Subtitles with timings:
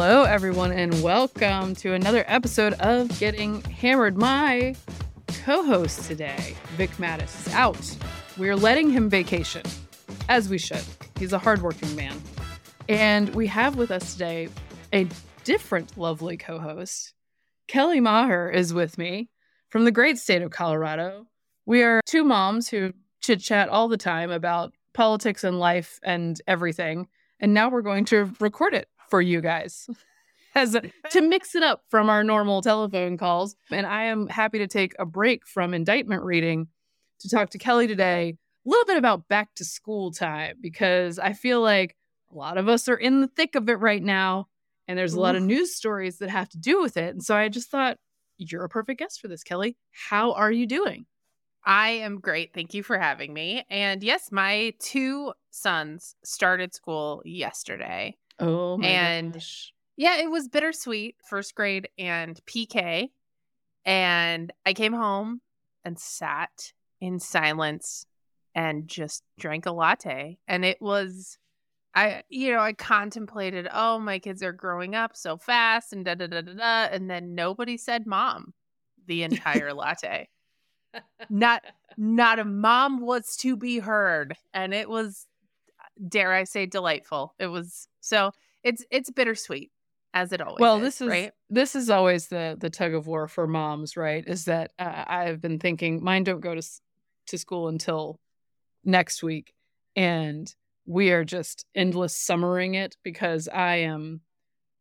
[0.00, 4.16] Hello, everyone, and welcome to another episode of Getting Hammered.
[4.16, 4.76] My
[5.44, 7.96] co host today, Vic Matus, is out.
[8.36, 9.64] We're letting him vacation,
[10.28, 10.84] as we should.
[11.18, 12.22] He's a hardworking man.
[12.88, 14.50] And we have with us today
[14.92, 15.08] a
[15.42, 17.12] different lovely co host.
[17.66, 19.30] Kelly Maher is with me
[19.68, 21.26] from the great state of Colorado.
[21.66, 26.40] We are two moms who chit chat all the time about politics and life and
[26.46, 27.08] everything.
[27.40, 29.88] And now we're going to record it for you guys
[30.54, 33.56] as a, to mix it up from our normal telephone calls.
[33.70, 36.68] And I am happy to take a break from indictment reading
[37.20, 41.32] to talk to Kelly today a little bit about back to school time because I
[41.32, 41.96] feel like
[42.30, 44.48] a lot of us are in the thick of it right now
[44.86, 47.10] and there's a lot of news stories that have to do with it.
[47.10, 47.98] And so I just thought
[48.38, 49.76] you're a perfect guest for this, Kelly.
[49.90, 51.06] How are you doing?
[51.64, 52.54] I am great.
[52.54, 53.64] Thank you for having me.
[53.68, 58.16] And yes, my two sons started school yesterday.
[58.38, 59.72] Oh my And- gosh.
[59.96, 63.10] Yeah, it was bittersweet, first grade and PK.
[63.84, 65.40] And I came home
[65.84, 68.06] and sat in silence
[68.54, 70.38] and just drank a latte.
[70.46, 71.38] And it was,
[71.96, 76.14] I, you know, I contemplated, oh, my kids are growing up so fast and da
[76.14, 76.94] da da da da.
[76.94, 78.54] And then nobody said mom
[79.06, 80.28] the entire latte.
[81.28, 81.64] Not,
[81.96, 84.36] not a mom was to be heard.
[84.54, 85.26] And it was,
[86.08, 87.34] dare I say, delightful.
[87.38, 88.32] It was so
[88.64, 89.70] it's it's bittersweet
[90.14, 93.06] as it always well is, this is right this is always the the tug of
[93.06, 96.62] war for moms right is that uh, i've been thinking mine don't go to
[97.26, 98.18] to school until
[98.84, 99.52] next week
[99.94, 100.54] and
[100.86, 104.22] we are just endless summering it because i am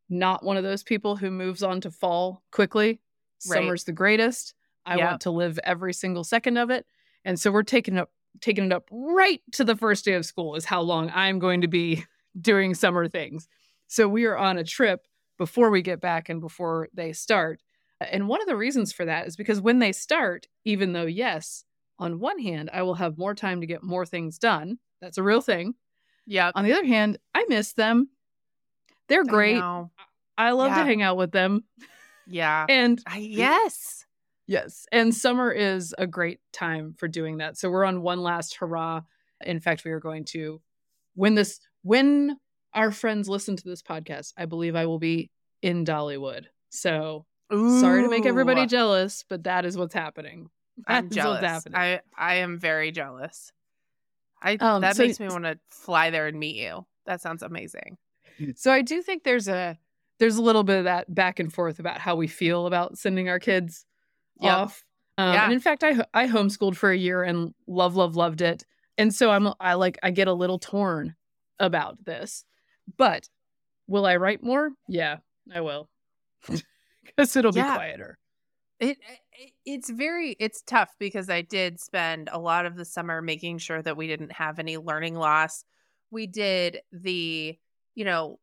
[0.09, 3.01] not one of those people who moves on to fall quickly
[3.47, 3.57] Right.
[3.57, 4.53] summer's the greatest
[4.85, 5.05] i Yep.
[5.05, 6.85] want to live every single second of it
[7.25, 10.55] and so we're taking up taking it up right to the first day of school
[10.55, 12.05] is how long i'm going to be
[12.39, 13.47] doing summer things
[13.87, 17.61] so we are on a trip before we get back and before they start.
[17.99, 21.63] And one of the reasons for that is because when they start, even though, yes,
[21.97, 24.77] on one hand, I will have more time to get more things done.
[25.01, 25.73] That's a real thing.
[26.25, 26.51] Yeah.
[26.53, 28.09] On the other hand, I miss them.
[29.07, 29.57] They're great.
[29.57, 29.91] know.
[30.37, 31.63] I, love to hang out with them.
[32.27, 34.05] yeah And I, yes
[34.47, 37.57] yes, and summer is a great time for doing that.
[37.57, 39.01] So we're on one last hurrah.
[39.41, 40.61] In fact, we are going to
[41.15, 42.37] when this when
[42.73, 46.45] our friends listen to this podcast, I believe I will be in Dollywood.
[46.69, 50.49] So Sorry to make everybody jealous, but that is what's happening.
[50.87, 51.75] i'm jealous happening.
[51.75, 53.51] i i am very jealous
[54.43, 57.41] i Um, that so- makes me want to fly there and meet you that sounds
[57.41, 57.97] amazing
[58.55, 59.75] so I do think there's a
[60.19, 63.27] there's a little bit of that back and forth about how we feel about sending
[63.29, 63.85] our kids
[64.39, 64.53] Yep.
[64.53, 64.83] off.
[65.17, 65.43] Um, Yeah.
[65.45, 68.63] And in fact, I I homeschooled for a year and love love loved it.
[68.99, 71.15] And so I'm I like I get a little torn
[71.59, 72.45] about this.
[72.97, 73.29] But
[73.87, 74.71] will I write more?
[74.87, 75.17] Yeah,
[75.53, 75.89] I will.
[77.05, 77.73] Because it'll be Yeah.
[77.75, 78.17] quieter.
[78.79, 78.97] it,
[79.33, 83.57] it it's very it's tough because i did spend a lot of the summer making
[83.59, 85.63] sure that we didn't have any learning loss
[86.11, 87.57] we did the
[87.95, 88.39] you know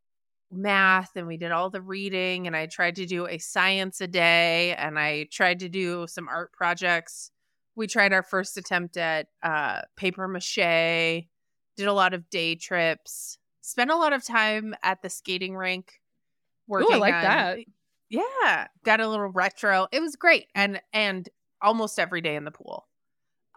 [0.50, 4.06] math and we did all the reading and i tried to do a science a
[4.08, 7.30] day and i tried to do some art projects
[7.76, 11.28] we tried our first attempt at uh paper mache
[11.76, 16.00] did a lot of day trips spent a lot of time at the skating rink
[16.70, 17.58] Ooh, I like on- that.
[18.10, 19.86] yeah got a little retro.
[19.92, 21.28] It was great and and
[21.62, 22.86] almost every day in the pool.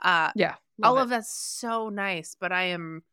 [0.01, 0.55] Uh Yeah.
[0.83, 3.03] all love of that's so nice but i am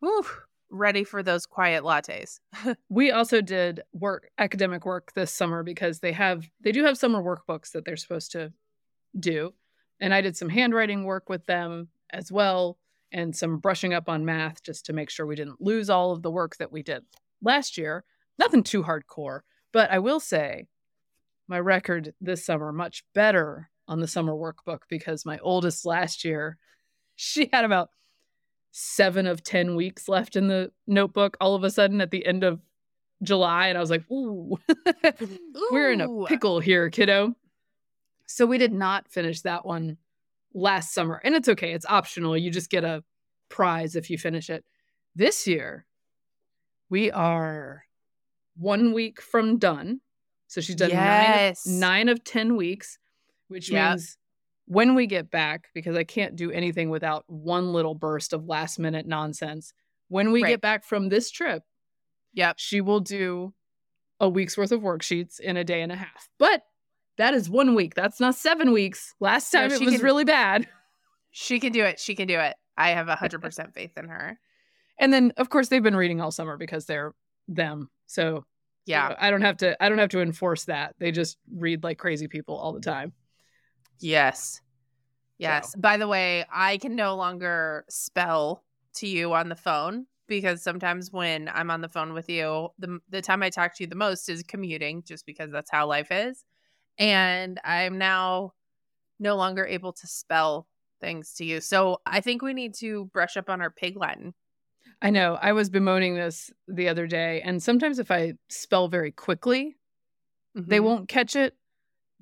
[0.00, 0.24] whew,
[0.70, 2.40] ready for those quiet lattes.
[2.88, 7.22] We also did work academic work this summer because they have they do have summer
[7.22, 8.52] workbooks that they're supposed to
[9.18, 9.54] do
[10.00, 12.78] and i did some handwriting work with them as well
[13.12, 16.22] and some brushing up on math just to make sure we didn't lose all of
[16.22, 17.02] the work that we did
[17.42, 18.04] last year
[18.38, 19.40] nothing too hardcore
[19.72, 20.66] but i will say
[21.48, 26.58] my record this summer much better on the summer workbook because my oldest last year
[27.14, 27.90] she had about
[28.72, 32.44] seven of 10 weeks left in the notebook all of a sudden at the end
[32.44, 32.60] of
[33.22, 33.68] July.
[33.68, 34.58] And I was like, ooh,
[35.70, 37.34] we're in a pickle here, kiddo.
[38.26, 39.98] So we did not finish that one
[40.56, 41.20] last summer.
[41.22, 42.36] And it's okay, it's optional.
[42.36, 43.04] You just get a
[43.48, 44.64] prize if you finish it.
[45.14, 45.86] This year,
[46.88, 47.84] we are
[48.56, 50.00] one week from done.
[50.48, 51.66] So she's done Yes.
[51.66, 52.98] nine, of, nine of 10 weeks,
[53.48, 53.90] which Yep.
[53.90, 54.16] means
[54.66, 58.78] when we get back, because I can't do anything without one little burst of last
[58.78, 59.72] minute nonsense,
[60.08, 60.50] when we Right.
[60.50, 61.62] get back from this trip,
[62.32, 63.54] yep she will do
[64.20, 66.28] a week's worth of worksheets in a day and a half.
[66.38, 66.62] But
[67.18, 67.94] that is one week.
[67.94, 69.14] That's not seven weeks.
[69.20, 70.68] Last No, time it she was can- really bad.
[71.30, 74.38] she can do it she can do it i have 100% faith in her
[74.98, 77.12] And then, of course, they've been reading all summer because they're
[77.46, 77.90] them.
[78.06, 78.46] So
[78.86, 79.14] Yeah.
[79.18, 80.94] I don't have to I don't have to enforce that.
[80.98, 83.12] They just read like crazy people all the time.
[84.00, 84.60] Yes.
[85.38, 85.72] Yes.
[85.72, 85.80] So.
[85.80, 88.64] By the way, I can no longer spell
[88.94, 92.98] to you on the phone because sometimes when I'm on the phone with you, the
[93.10, 96.08] the time I talk to you the most is commuting just because that's how life
[96.10, 96.44] is.
[96.98, 98.52] And I'm now
[99.18, 100.66] no longer able to spell
[101.00, 101.60] things to you.
[101.60, 104.34] So I think we need to brush up on our pig Latin.
[105.02, 105.38] I know.
[105.40, 109.76] I was bemoaning this the other day and sometimes if I spell very quickly,
[110.54, 110.84] they Mhm.
[110.84, 111.54] won't catch it,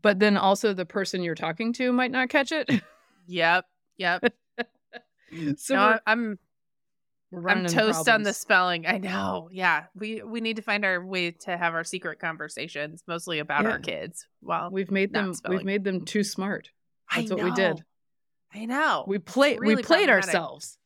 [0.02, 2.68] but then also the person you're talking to might not catch it.
[3.26, 3.64] Yep.
[3.96, 4.34] Yep.
[5.56, 6.38] so no, I'm
[7.46, 8.86] I'm toast on the spelling.
[8.86, 9.48] I know.
[9.52, 9.84] Yeah.
[9.94, 13.70] We we need to find our way to have our secret conversations, mostly about Yeah.
[13.70, 14.26] our kids.
[14.42, 16.70] Well, We've made them we've made them too smart.
[17.14, 17.82] That's what we did.
[18.54, 19.04] I know.
[19.06, 20.78] We played we played ourselves.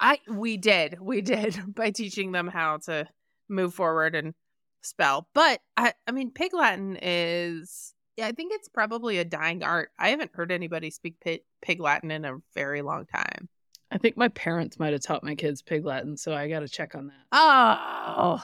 [0.00, 0.98] I we did.
[1.00, 3.06] We did by teaching them how to
[3.48, 4.34] move forward and
[4.82, 5.28] spell.
[5.34, 9.90] But I I mean Pig Latin is yeah, I think it's probably a dying art.
[9.98, 13.48] I haven't heard anybody speak Pig, Pig Latin in a very long time.
[13.92, 16.68] I think my parents might have taught my kids Pig Latin, so I got to
[16.68, 17.26] check on that.
[17.30, 18.42] Oh.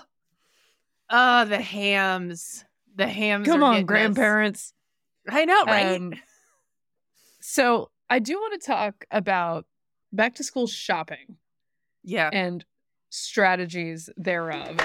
[1.08, 2.66] Oh, the hams.
[2.94, 3.46] The hams.
[3.46, 4.74] Come are on, grandparents.
[5.26, 5.96] I know, right?
[5.96, 6.12] Um,
[7.40, 9.64] so I do want to talk about
[10.12, 11.36] back to school shopping
[12.04, 12.28] yeah.
[12.30, 12.62] and
[13.08, 14.76] strategies thereof.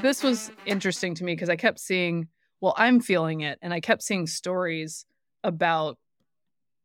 [0.00, 2.28] This was interesting to me because I kept seeing,
[2.60, 5.06] well, I'm feeling it, and I kept seeing stories
[5.42, 5.98] about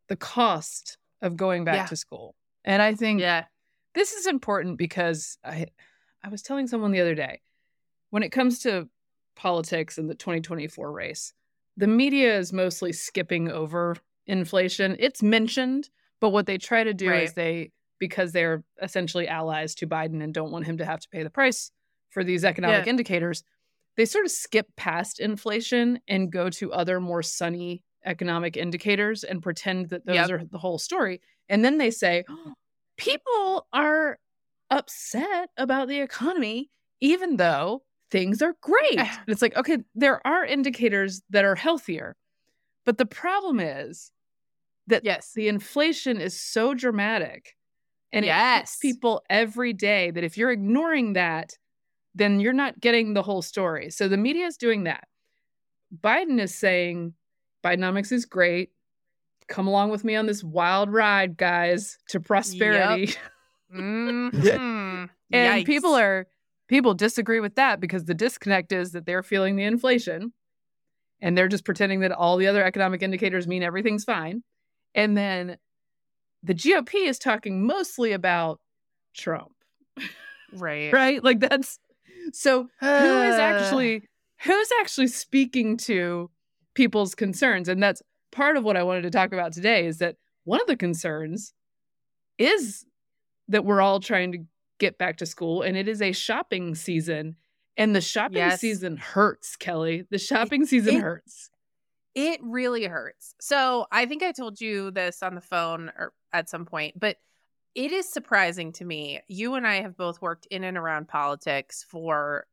[0.07, 1.85] the cost of going back Yeah.
[1.87, 2.35] to school.
[2.63, 3.45] And I think Yeah.
[3.93, 5.67] this is important because I
[6.23, 7.41] I was telling someone the other day
[8.09, 8.89] when it comes to
[9.35, 11.33] politics and the 2024 race,
[11.77, 14.95] the media is mostly skipping over inflation.
[14.97, 15.89] It's mentioned,
[16.19, 20.33] but what they try to do is they because they're essentially allies to Biden and
[20.33, 21.71] don't want him to have to pay the price
[22.09, 22.89] for these economic Yeah.
[22.89, 23.43] indicators,
[23.97, 29.41] they sort of skip past inflation and go to other more sunny economic indicators and
[29.41, 30.29] pretend that those Yep.
[30.29, 31.21] are the whole story.
[31.49, 32.25] And then they say,
[32.97, 34.19] people are
[34.71, 36.71] upset about the economy,
[37.01, 38.97] even though things are great.
[39.27, 42.15] And it's like, okay, there are indicators that are healthier.
[42.85, 44.11] But the problem is
[44.87, 45.33] that Yes.
[45.33, 47.55] the inflation is so dramatic
[48.11, 51.57] and it hits people every day that if you're ignoring that,
[52.15, 53.89] then you're not getting the whole story.
[53.91, 55.07] So the media is doing that.
[56.01, 57.13] Biden is saying
[57.63, 58.71] Bidenomics is great.
[59.47, 63.13] Come along with me on this wild ride, guys, to prosperity.
[63.73, 65.09] Mhm.
[65.33, 65.65] and Yikes.
[65.65, 66.27] people are
[66.67, 70.31] people disagree with that because the disconnect is that they're feeling the inflation
[71.19, 74.43] and they're just pretending that all the other economic indicators mean everything's fine.
[74.93, 75.57] And then
[76.43, 78.61] the GOP is talking mostly about
[79.13, 79.51] Trump,
[80.53, 80.93] right.
[80.93, 81.21] right?
[81.23, 81.79] Like that's
[82.33, 84.03] so who is actually
[84.43, 86.29] who's actually speaking to
[86.73, 88.01] people's concerns and that's
[88.31, 91.53] part of what I wanted to talk about today is that one of the concerns
[92.37, 92.85] is
[93.47, 94.39] that we're all trying to
[94.79, 97.35] get back to school and it is a shopping season
[97.77, 98.59] and the shopping Yes.
[98.59, 101.49] season hurts Kelly the shopping season it- hurts
[102.13, 103.35] It really hurts.
[103.41, 107.17] So I think I told you this on the phone or at some point, but
[107.75, 109.21] it is surprising to me.
[109.27, 112.47] You and I have both worked in and around politics for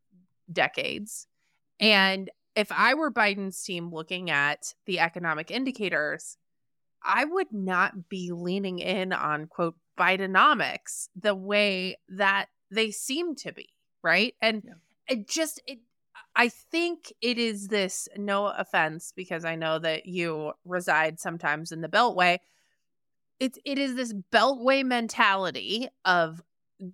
[0.53, 1.29] decades.
[1.81, 1.87] Mm-hmm.
[1.87, 6.37] And if I were Biden's team looking at the economic indicators,
[7.03, 13.53] I would not be leaning in on quote Bidenomics the way that they seem to
[13.53, 13.69] be,
[14.03, 14.35] right?
[14.41, 14.75] And Yeah.
[15.09, 15.81] it just it
[16.35, 21.83] I think it is this no offense because I know that you reside sometimes in
[21.83, 22.39] the beltway.
[23.43, 26.41] It's it is this beltway mentality of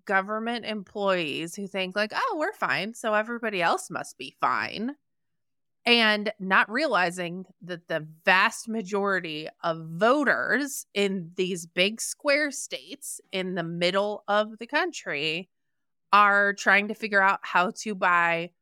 [0.06, 4.96] government employees who think like, "Oh, we're fine, so everybody else must be fine."
[5.86, 13.54] And not realizing that the vast majority of voters in these big square states in
[13.54, 15.50] the middle of the country
[16.12, 18.52] are trying to figure out how to buy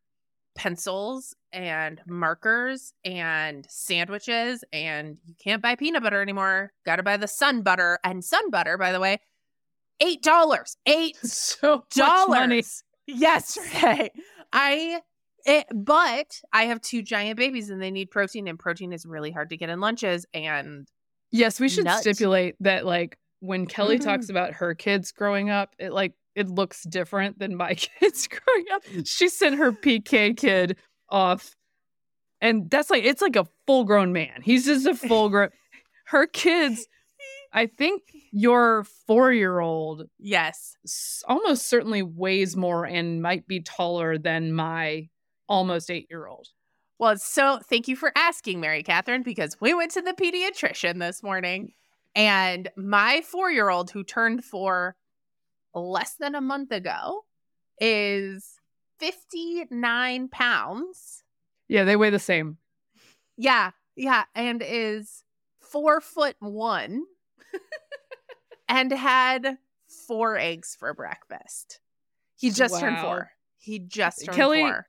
[0.56, 7.16] pencils and markers and sandwiches and you can't buy peanut butter anymore got to buy
[7.16, 9.18] the sun butter and sun butter by the way
[10.00, 11.96] eight dollars eight so much
[12.28, 14.10] money dollars yesterday
[14.52, 15.00] i
[15.44, 19.30] it, but i have two giant babies and they need protein and protein is really
[19.30, 20.88] hard to get in lunches and
[21.30, 22.00] yes we should Nuts.
[22.00, 24.04] stipulate that like when Kelly Mhm.
[24.04, 28.66] talks about her kids growing up it like it looks different than my kids growing
[28.72, 30.76] up she sent her PK kid
[31.08, 31.56] off
[32.40, 35.48] and that's like it's like a full grown man he's just a full grown
[36.06, 36.86] her kids
[37.52, 38.02] I think
[38.32, 40.76] your four year old Yes.
[41.26, 45.08] almost certainly weighs more and might be taller than my
[45.48, 46.48] almost eight year old.
[46.98, 51.22] Well, so thank you for asking, Mary Katharine, because we went to the pediatrician this
[51.22, 51.72] morning
[52.14, 54.96] and my four year old who turned four
[55.76, 57.24] less than a month ago
[57.80, 58.60] is
[58.98, 61.22] 59 pounds.
[61.68, 62.58] Yeah, they weigh the same.
[63.36, 63.72] Yeah.
[63.94, 64.24] Yeah.
[64.34, 65.22] And is
[65.60, 67.04] four foot one
[68.68, 69.58] and had
[70.06, 71.80] four eggs for breakfast.
[72.36, 73.30] He just turned four.
[73.58, 74.86] He just turned Kelly- four.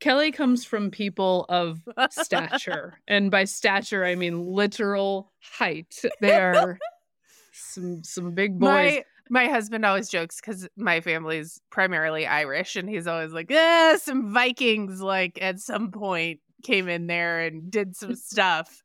[0.00, 2.98] Kelly comes from people of stature.
[3.06, 5.94] and by stature, I mean literal height.
[6.20, 6.76] They are
[7.52, 8.68] some some big boys.
[8.68, 13.96] My my husband always jokes because my family's primarily Irish, and he's always like, "Eh,
[13.98, 18.82] some Vikings like at some point came in there and did some stuff,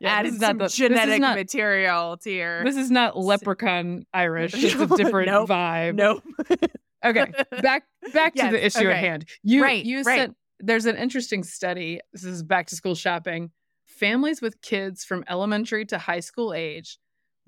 [0.00, 4.54] Yeah, added some the- genetic not- material to your." This is not leprechaun Irish.
[4.54, 5.48] It's a different Nope.
[5.48, 5.94] vibe.
[5.94, 6.22] nope.
[7.04, 7.26] Okay,
[7.62, 9.24] back back to the issue at hand.
[9.44, 10.18] You Right, you right.
[10.18, 12.00] said there's an interesting study.
[12.12, 13.52] This is back to school shopping.
[13.86, 16.98] Families with kids from elementary to high school age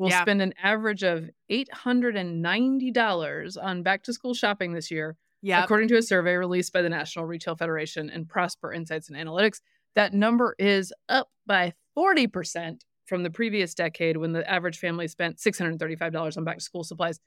[0.00, 0.22] will Yeah.
[0.22, 4.90] spend an average of eight hundred and ninety dollars on back to school shopping this
[4.90, 9.10] year, Yeah, according to a survey released by the National Retail Federation and Prosper Insights
[9.10, 9.60] and Analytics.
[9.94, 15.06] That number is up by forty percent from the previous decade when the average family
[15.06, 17.20] spent six hundred thirty-five dollars on back to school supplies.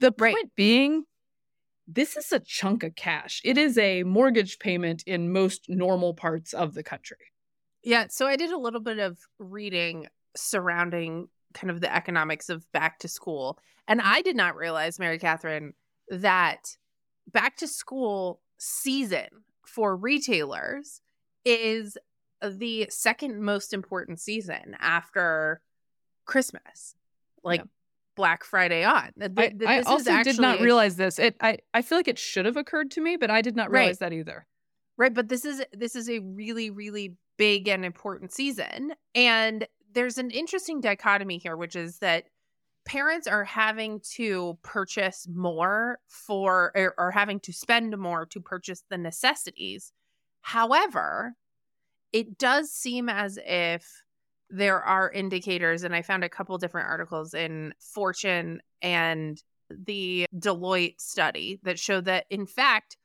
[0.00, 0.34] The Right.
[0.34, 1.04] point being,
[1.86, 3.40] this is a chunk of cash.
[3.44, 7.18] It is a mortgage payment in most normal parts of the country.
[7.84, 12.70] Yeah, so I did a little bit of reading surrounding kind of the economics of
[12.72, 13.58] back to school.
[13.88, 15.74] And I did not realize, Mary Katharine,
[16.08, 16.76] that
[17.30, 19.26] back to school season
[19.66, 21.00] for retailers
[21.44, 21.96] is
[22.42, 25.60] the second most important season after
[26.24, 26.94] Christmas,
[27.42, 27.66] like Yeah.
[28.16, 29.12] Black Friday on.
[29.18, 31.18] Th- I, th- th- I is also did not realize this.
[31.18, 33.70] It I, I feel like it should have occurred to me, but I did not
[33.70, 33.80] Right.
[33.80, 34.46] realize that either.
[34.96, 40.18] Right, but this is this is a really really big and important season and there's
[40.18, 42.24] an interesting dichotomy here which is that
[42.84, 48.82] parents are having to purchase more for or, or having to spend more to purchase
[48.88, 49.92] the necessities.
[50.42, 51.34] However,
[52.12, 53.86] it does seem as if
[54.48, 61.00] there are indicators and I found a couple different articles in Fortune and the Deloitte
[61.00, 62.96] study that show that in fact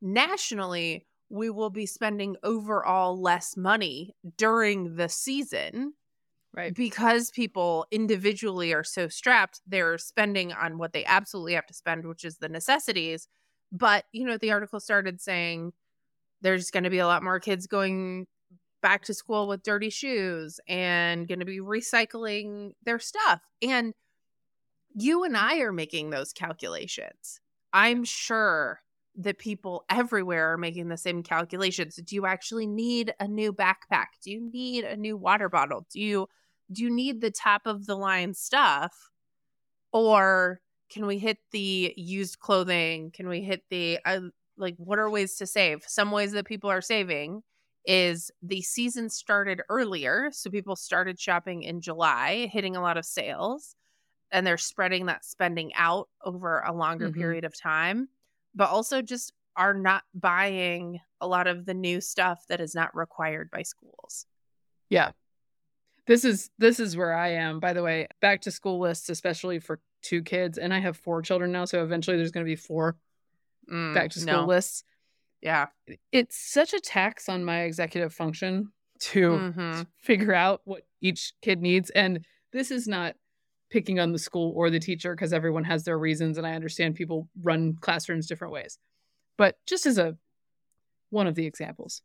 [0.00, 5.92] nationally we will be spending overall less money during the season
[6.54, 6.74] Right.
[6.74, 12.06] because people individually are so strapped they're spending on what they absolutely have to spend
[12.06, 13.26] which is the necessities
[13.72, 15.72] but you know the article started saying
[16.42, 18.26] there's going to be a lot more kids going
[18.82, 23.94] back to school with dirty shoes and going to be recycling their stuff and
[24.94, 27.40] you and I are making those calculations.
[27.72, 28.80] I'm sure
[29.16, 31.96] that people everywhere are making the same calculations.
[31.96, 34.06] Do you actually need a new backpack?
[34.22, 35.86] Do you need a new water bottle?
[35.90, 36.28] Do you
[36.72, 39.10] do you need the top of the line stuff?
[39.92, 43.10] Or can we hit the used clothing?
[43.12, 44.20] Can we hit the uh,
[44.56, 45.84] like what are ways to save?
[45.86, 47.42] Some ways that people are saving
[47.86, 53.04] is the season started earlier so people started shopping in july hitting a lot of
[53.04, 53.76] sales
[54.30, 57.14] and they're spreading that spending out over a longer Mhm.
[57.14, 58.08] period of time
[58.54, 62.96] but also just are not buying a lot of the new stuff that is not
[62.96, 64.24] required by schools
[66.06, 67.60] This is this is where I am.
[67.60, 71.22] By the way, back to school lists, especially for two kids, and I have four
[71.22, 72.96] children now, so eventually there's going to be four
[73.72, 74.44] Mm, back to school no.
[74.46, 74.84] lists.
[75.40, 75.68] yeah
[76.12, 79.86] It's such a tax on my executive function to Mhm.
[79.96, 81.88] figure out what each kid needs.
[81.90, 83.16] And this is not
[83.70, 86.94] picking on the school or the teacher because everyone has their reasons, and I understand
[86.94, 88.78] people run classrooms different ways.
[89.38, 90.18] But just as a
[91.08, 92.02] one of the examples,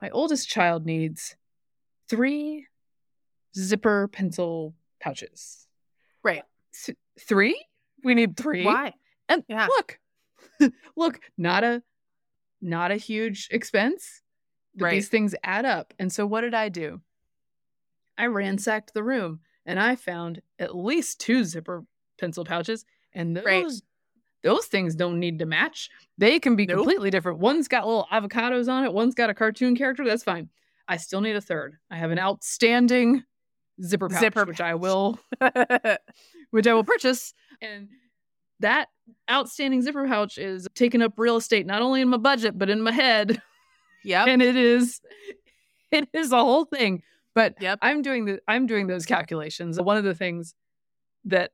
[0.00, 1.36] my oldest child needs
[2.08, 2.68] three
[3.56, 5.66] zipper pencil pouches.
[6.22, 6.42] Right.
[6.84, 7.64] Th- three?
[8.04, 8.64] We need three.
[8.64, 8.94] Why?
[9.28, 9.66] And Yeah.
[9.68, 9.98] look,
[10.96, 11.82] look, not a
[12.60, 14.22] not a huge expense.
[14.74, 14.94] But Right.
[14.94, 15.94] these things add up.
[15.98, 17.00] And so what did I do?
[18.16, 21.84] I ransacked the room and I found at least two zipper
[22.20, 22.84] pencil pouches.
[23.12, 23.72] And those Right.
[24.42, 25.90] those things don't need to match.
[26.16, 26.78] They can be Nope.
[26.78, 27.38] completely different.
[27.38, 30.04] One's got little avocados on it, one's got a cartoon character.
[30.04, 30.48] That's fine.
[30.86, 31.78] I still need a third.
[31.90, 33.24] I have an outstanding
[33.82, 35.18] zipper pouch, Zipper which I will
[36.50, 37.32] which I will purchase.
[37.60, 37.88] And
[38.60, 38.88] that
[39.30, 42.80] outstanding zipper pouch is taking up real estate not only in my budget but in
[42.82, 43.40] my head.
[44.04, 44.26] yep.
[44.28, 45.00] And it is
[45.90, 47.02] it is a whole thing.
[47.34, 47.78] But Yep.
[47.82, 49.80] I'm doing the I'm doing those calculations.
[49.80, 50.54] One of the things
[51.24, 51.52] that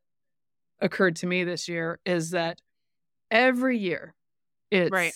[0.81, 2.61] occurred to me this year is that
[3.31, 4.15] every year
[4.71, 5.13] it's Right.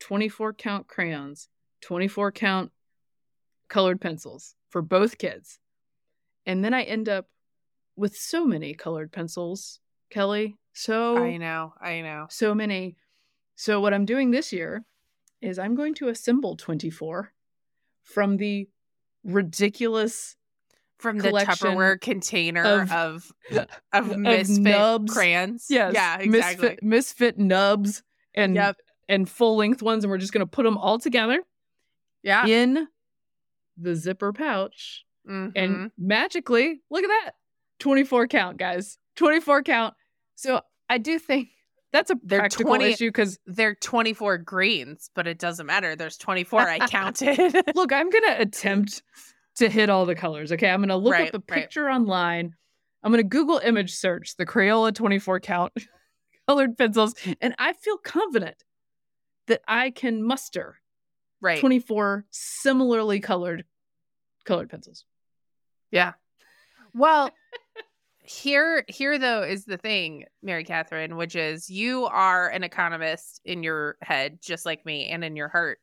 [0.00, 1.48] 24 count crayons,
[1.82, 2.72] 24 count
[3.68, 5.58] colored pencils for both kids.
[6.46, 7.26] And then I end up
[7.96, 9.80] with so many colored pencils,
[10.10, 10.56] Kelly.
[10.72, 11.74] So I know.
[11.80, 12.26] I know.
[12.30, 12.96] so many.
[13.56, 14.84] So what I'm doing this year
[15.42, 17.32] is I'm going to assemble 24
[18.04, 18.68] from the
[19.24, 20.36] ridiculous
[20.98, 23.32] From the Tupperware container of- of
[23.92, 25.12] of, of misfit nubs.
[25.12, 25.66] crayons.
[25.70, 26.68] yes, Yeah, exactly.
[26.68, 28.02] misfit, misfit nubs
[28.34, 28.76] and Yep.
[29.08, 31.42] and full length ones and we're just going to put them all together
[32.22, 32.46] Yeah.
[32.46, 32.88] in
[33.76, 35.52] the zipper pouch Mhm.
[35.54, 37.32] and magically look at that
[37.78, 39.94] 24 count guys 24 count
[40.34, 41.48] so i do think
[41.92, 45.96] that's a They're practical 20 issue because they're 24 greens, but it doesn't matter.
[45.96, 46.60] There's 24.
[46.60, 47.36] I counted.
[47.74, 49.02] look i'm gonna attempt
[49.56, 51.62] to hit all the colors okay i'm gonna look Right, up a right.
[51.62, 52.54] picture online
[53.02, 55.72] i'm gonna google image search the crayola 24 count
[56.48, 58.62] colored pencils and i feel confident
[59.48, 60.76] that i can muster
[61.40, 61.58] right.
[61.58, 63.64] 24 similarly colored
[64.50, 65.04] colored pencils
[65.90, 66.12] Yeah.
[66.92, 67.30] Well,
[68.22, 73.62] here here though is the thing, Mary Katharine, which is you are an economist in
[73.62, 75.78] your head, just like me, and in your heart.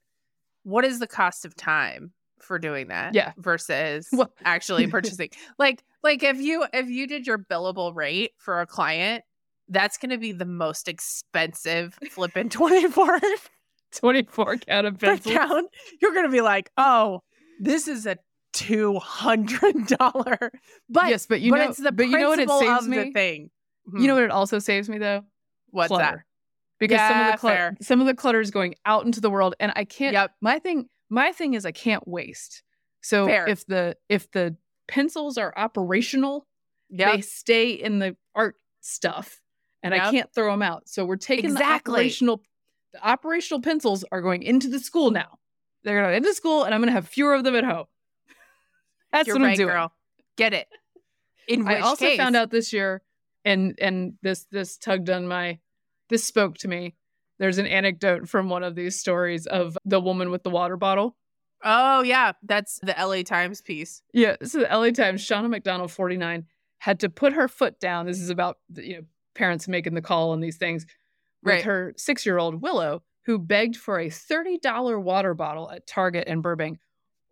[0.63, 3.13] What is the cost of time for doing that?
[3.15, 3.33] Yeah.
[3.38, 5.29] Versus Well- actually purchasing.
[5.57, 9.24] like like if you if you did your billable rate for a client,
[9.69, 13.19] that's gonna be the most expensive flipping 24
[13.93, 15.69] 24 count of pencils count.
[16.01, 17.24] You're gonna be like, oh,
[17.59, 18.17] this is a
[18.58, 20.52] two hundred dollar.
[20.90, 22.88] But yes but you but know it's the but you know what it saves of
[22.88, 23.50] me the thing.
[23.94, 24.22] You know hmm.
[24.22, 25.24] what it also saves me though?
[25.72, 26.26] what's clutter.
[26.80, 27.78] Because some of the clutter, fair.
[27.82, 30.14] some of the clutter is going out into the world, and I can't.
[30.14, 30.32] Yep.
[30.42, 32.62] My thing, my thing is I can't waste.
[33.02, 33.48] So Fair.
[33.48, 34.56] if the if the
[34.88, 36.46] pencils are operational,
[36.91, 37.15] that?
[37.15, 39.41] they stay in the art stuff,
[39.82, 40.88] and I can't throw them out.
[40.88, 41.93] So we're taking Exactly.
[41.93, 42.41] the operational.
[42.93, 45.39] The operational pencils are going into the school now.
[45.84, 47.86] They're going into school, and I'm going to have fewer of them at home.
[49.12, 49.67] That's You're what I'm doing.
[49.70, 49.93] girl.
[50.38, 50.67] Get it.
[51.48, 53.02] In which I also case, found out this year,
[53.46, 55.60] and and this this tugged on my,
[56.10, 56.96] this spoke to me.
[57.39, 61.15] There's an anecdote from one of these stories of the woman with the water bottle.
[61.63, 64.02] Oh yeah, that's the LA Times piece.
[64.13, 66.46] Yeah, so the LA Times, Shauna McDonald, 49,
[66.80, 68.06] had to put her foot down.
[68.06, 69.02] This is about you know
[69.34, 70.86] parents making the call on these things
[71.43, 71.63] with Right.
[71.63, 76.28] her six year old Willow, who begged for a thirty dollar water bottle at Target
[76.28, 76.80] in Burbank.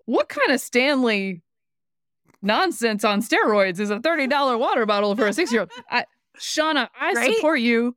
[0.05, 1.41] What kind of Stanley
[2.45, 5.71] nonsense on steroids is a thirty dollar water bottle for a six year old?
[5.89, 6.05] I,
[6.39, 7.35] Shauna, I Right?
[7.35, 7.95] support you.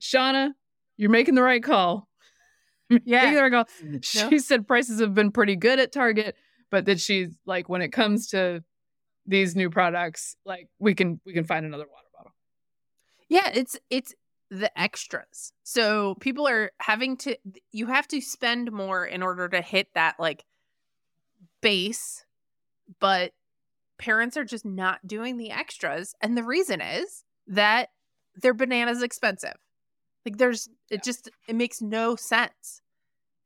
[0.00, 0.50] Shauna,
[0.96, 2.08] you're making the right call.
[3.04, 3.20] Yeah.
[3.22, 4.00] Making the right call.
[4.02, 6.36] She said prices have been pretty good at Target,
[6.70, 8.62] but that she's like when it comes to
[9.24, 12.32] these new products, like we can we can find another water bottle.
[13.30, 14.14] Yeah, it's it's
[14.50, 15.54] the extras.
[15.62, 17.36] So people are having to
[17.70, 20.44] you have to spend more in order to hit that like
[21.62, 22.26] base,
[23.00, 23.32] but
[24.02, 27.90] parents are just not doing the extras and the reason is that
[28.34, 29.54] they're bananas expensive.
[30.26, 32.82] Like there's it just it makes no sense.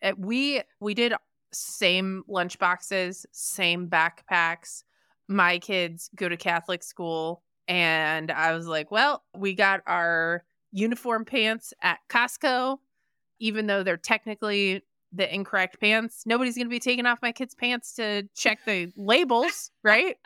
[0.03, 1.12] Uh, we we did
[1.53, 4.83] same lunch boxes, same backpacks.
[5.29, 10.42] My kids go to Catholic school and I was like, well, we got our
[10.73, 12.79] uniform pants at Costco,
[13.40, 16.23] even though they're technically the incorrect pants.
[16.27, 20.16] Nobody's going to be taking off my kids' pants to check the labels, right?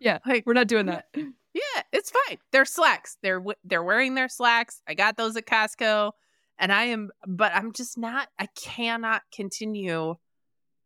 [0.00, 1.06] Yeah, Like, we're not doing that.
[1.14, 2.38] yeah, it's fine.
[2.52, 3.16] They're slacks.
[3.22, 4.80] They're they're wearing their slacks.
[4.86, 6.12] I got those at Costco,
[6.58, 8.28] and I am, but I'm just not.
[8.38, 10.14] I cannot continue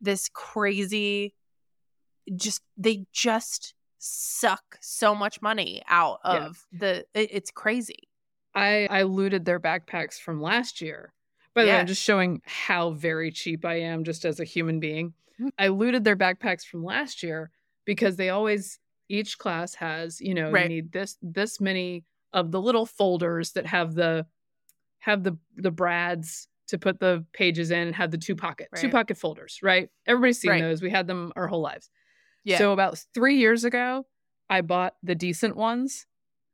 [0.00, 1.34] this crazy.
[2.36, 6.46] Just they just suck so much money out Yeah.
[6.46, 7.04] of the.
[7.14, 8.08] It, it's crazy.
[8.54, 11.12] I I looted their backpacks from last year.
[11.54, 11.80] By the way, Yeah.
[11.80, 15.14] I'm just showing how very cheap I am just as a human being.
[15.40, 15.50] Mhm.
[15.58, 17.50] I looted their backpacks from last year
[17.84, 20.62] because they always each class has, you know, Right.
[20.64, 24.26] you need this this many of the little folders that have the
[25.00, 28.88] have the the brads to put the pages in and have the two pocket two
[28.88, 29.90] pocket folders, right?
[30.06, 30.60] Everybody's seen Right.
[30.62, 30.80] those.
[30.82, 31.90] We had them our whole lives.
[32.44, 32.58] Yeah.
[32.58, 34.06] So about 3 years ago,
[34.50, 36.06] I bought the decent ones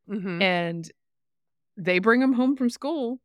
[0.08, 0.42] Mhm.
[0.42, 0.92] and
[1.76, 3.20] they bring them home from school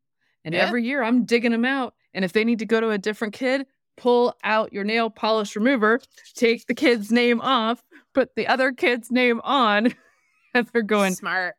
[0.45, 0.62] and Yeah.
[0.67, 3.34] every year i'm digging them out and if they need to go to a different
[3.34, 3.65] kid
[3.97, 5.99] pull out your nail polish remover
[6.36, 9.93] take the kid's name off put the other kid's name on
[10.53, 11.56] and they're going smart.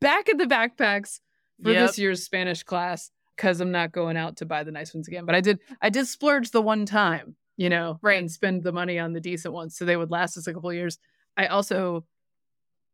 [0.00, 1.20] back in the backpacks
[1.62, 1.86] for Yep.
[1.88, 5.24] this year's spanish class because i'm not going out to buy the nice ones again
[5.26, 8.18] but i did i did splurge the one time you know Right.
[8.18, 10.70] and spend the money on the decent ones so they would last us a couple
[10.70, 10.98] of years
[11.36, 12.04] I also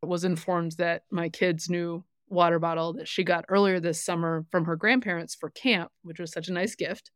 [0.03, 4.65] was informed that my kid's new water bottle that she got earlier this summer from
[4.65, 7.11] her grandparents for camp, which was such a nice gift.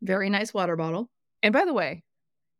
[0.00, 1.10] Very nice water bottle.
[1.42, 2.02] And by the way,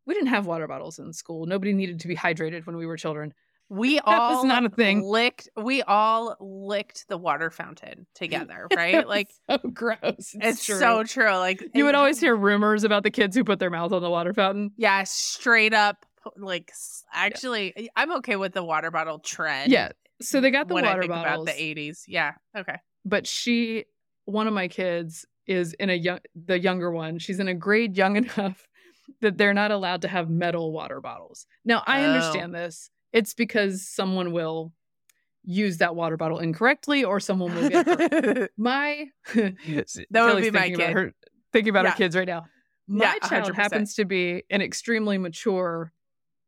[0.07, 1.47] we didn't have water bottles in school.
[1.47, 3.33] Nobody needed to be hydrated when we were children.
[3.69, 5.03] We all That was not a thing.
[5.05, 9.07] licked we all licked the water fountain together, right?
[9.07, 10.35] Like so gross.
[10.35, 10.79] it's true.
[10.79, 11.31] so true.
[11.37, 14.11] Like You would always hear rumors about the kids who put their mouth on the
[14.11, 14.73] water fountain.
[14.77, 16.05] Yeah, straight up
[16.37, 16.71] like
[17.13, 19.71] actually I'm okay with the water bottle trend.
[19.71, 19.93] Yeah.
[20.21, 21.49] So they got the when water I think bottles.
[21.49, 22.05] about the 80s.
[22.07, 22.33] Yeah.
[22.57, 22.77] Okay.
[23.05, 23.85] but she
[24.27, 27.97] one of my kids is in a young the younger one she's in a grade
[27.97, 28.69] young enough
[29.21, 32.05] that they're not allowed to have metal water bottles now i Oh.
[32.05, 34.73] understand this it's because someone will
[35.43, 40.51] use that water bottle incorrectly or someone will get hurt my That would Kelly's be
[40.53, 40.97] my thinking about kid.
[40.97, 41.13] her
[41.53, 41.91] thinking about Yeah.
[41.93, 42.45] her kids right now
[42.87, 45.93] my Yeah, child happens to be an extremely mature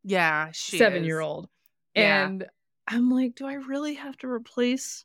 [0.04, 1.06] yeah, she seven is.
[1.06, 1.48] year old.
[1.94, 2.26] Yeah.
[2.26, 2.44] And
[2.86, 5.04] I'm like, do I really have to replace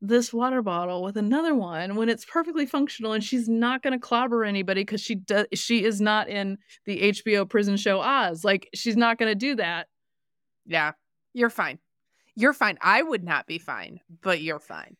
[0.00, 3.98] this water bottle with another one when it's perfectly functional and she's not going to
[3.98, 8.44] clobber anybody because she does she is not in the HBO prison show Oz.
[8.44, 9.88] Like she's not going to do that.
[10.66, 10.92] Yeah.
[11.34, 11.78] You're fine.
[12.36, 12.78] You're fine.
[12.80, 14.96] I would not be fine, but you're fine.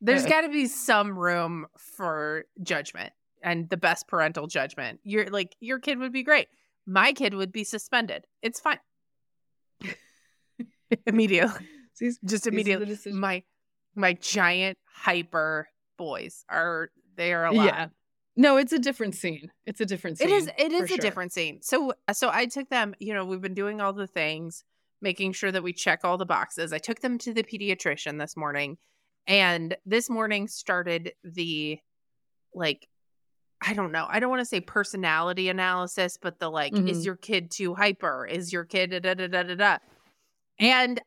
[0.00, 5.00] There's got to be some room for judgment and the best parental judgment.
[5.04, 6.48] You're like your kid would be great.
[6.86, 8.26] My kid would be suspended.
[8.42, 8.78] It's fine.
[11.06, 11.66] Immediately.
[11.98, 13.12] These- Just these are the immediately.
[13.12, 13.42] My
[13.94, 17.64] my giant hyper boys are they are allowed.
[17.64, 17.86] Yeah.
[18.36, 19.50] No, it's a different scene.
[19.66, 20.28] It's a different scene.
[20.28, 20.96] It is it for a sure.
[20.98, 21.60] different scene.
[21.60, 24.62] So so I took them, you know, we've been doing all the things,
[25.02, 26.72] making sure that we check all the boxes.
[26.72, 28.78] I took them to the pediatrician this morning
[29.26, 31.78] and this morning started the
[32.54, 32.88] like
[33.60, 34.06] I don't know.
[34.08, 37.04] I don't want to say personality analysis, but the like is Mhm.
[37.04, 38.26] your kid too hyper?
[38.26, 39.78] Is your kid da da da da da da?
[40.58, 41.00] And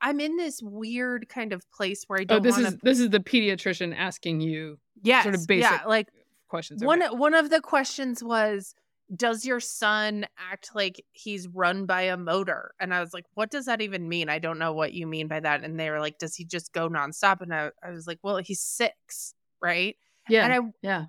[0.00, 2.98] I'm in this weird kind of place where I Oh, don't this want is this
[2.98, 6.08] is the pediatrician asking you yes, sort of basic yeah, like
[6.48, 6.82] questions.
[6.82, 7.14] one Okay.
[7.14, 8.74] one of the questions was
[9.14, 13.50] does your son act like he's run by a motor and i was like what
[13.50, 16.00] does that even mean i don't know what you mean by that and they were
[16.00, 19.96] like does he just go nonstop and i, I was like well he's six right
[20.30, 20.44] yeah.
[20.44, 21.04] and i yeah.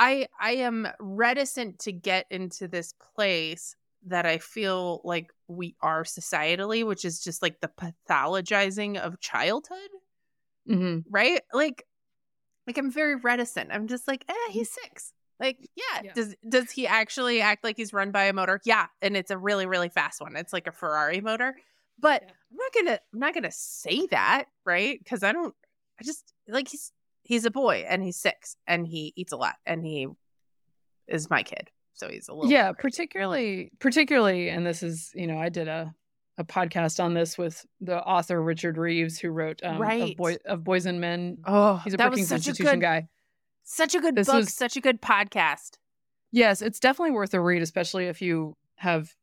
[0.00, 6.02] I i am reticent to get into this place that i feel like we are
[6.02, 9.90] societally which is just like the pathologizing of childhood
[10.66, 11.40] hmm right?
[11.52, 11.84] Like,
[12.66, 13.70] like I'm very reticent.
[13.72, 15.12] I'm just like, eh, he's six.
[15.40, 16.12] Like, yeah, Yeah.
[16.12, 18.60] does does he actually act like he's run by a motor?
[18.64, 20.36] Yeah, and it's a really really fast one.
[20.36, 21.56] It's like a Ferrari motor.
[21.98, 22.30] But Yeah.
[22.50, 24.98] I'm not gonna I'm not gonna say that, right?
[25.02, 25.54] Because I don't.
[26.00, 26.92] I just like he's
[27.30, 30.06] he's a boy and he's six and he eats a lot and he
[31.06, 32.82] is my kid, so he's a little yeah crazy.
[32.82, 35.94] particularly particularly and this is you know i did a
[36.38, 40.12] a podcast on this with the author richard reeves who wrote um, Right.
[40.12, 42.80] of, Boy, of boys and men Oh, he's a that was such a institution good
[42.86, 43.08] guy
[43.64, 45.78] such a good This book, was- such a good podcast.
[46.32, 49.14] yes it's definitely worth a read especially if you have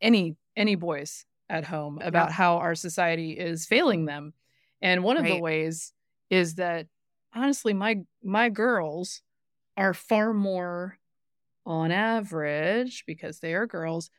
[0.00, 4.32] any any boys at home about how our society is failing them
[4.82, 5.92] and one of the ways
[6.30, 6.86] is that
[7.34, 9.22] honestly my my girls
[9.76, 10.98] are far more
[11.66, 14.10] on average because they are girls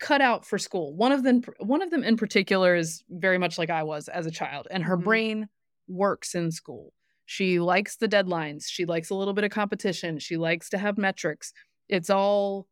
[0.00, 0.94] cut out for school.
[0.96, 4.26] One of them one of them in particular is very much like i was as
[4.26, 5.04] a child and her Mhm.
[5.04, 5.48] brain
[5.88, 6.94] works in school.
[7.26, 8.64] She likes the deadlines.
[8.68, 10.18] She likes a little bit of competition.
[10.18, 11.52] She likes to have metrics.
[11.88, 12.68] It's all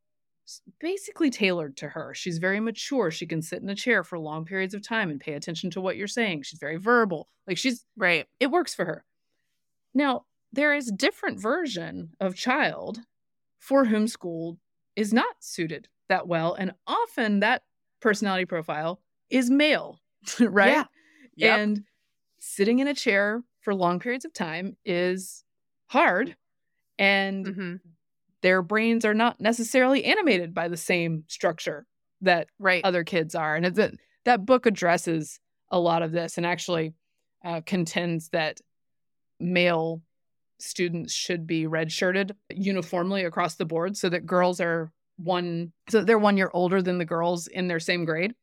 [0.80, 2.14] basically tailored to her.
[2.14, 3.10] She's very mature.
[3.10, 5.80] She can sit in a chair for long periods of time and pay attention to
[5.80, 6.42] what you're saying.
[6.42, 7.28] She's very verbal.
[7.46, 8.26] Like she's Right.
[8.40, 9.04] it works for her.
[9.98, 13.00] Now, there is different version of child
[13.58, 14.60] for whom school
[14.94, 16.54] is not suited that well.
[16.54, 17.64] And often that
[18.00, 20.00] personality profile is male,
[20.40, 20.70] right?
[20.70, 20.84] Yeah.
[21.36, 21.60] Yep.
[21.64, 21.84] And
[22.38, 25.44] sitting in a chair for long periods of time is
[25.88, 26.36] hard.
[26.98, 27.76] And hmm
[28.42, 31.86] their brains are not necessarily animated by the same structure
[32.20, 32.84] that Right.
[32.84, 33.56] other kids are.
[33.56, 33.92] And it's a,
[34.24, 36.94] that book addresses a lot of this and actually
[37.44, 38.60] uh, contends that
[39.40, 40.02] male
[40.58, 46.18] students should be redshirted uniformly across the board so that girls are one so they're
[46.18, 48.34] one year older than the girls in their same grade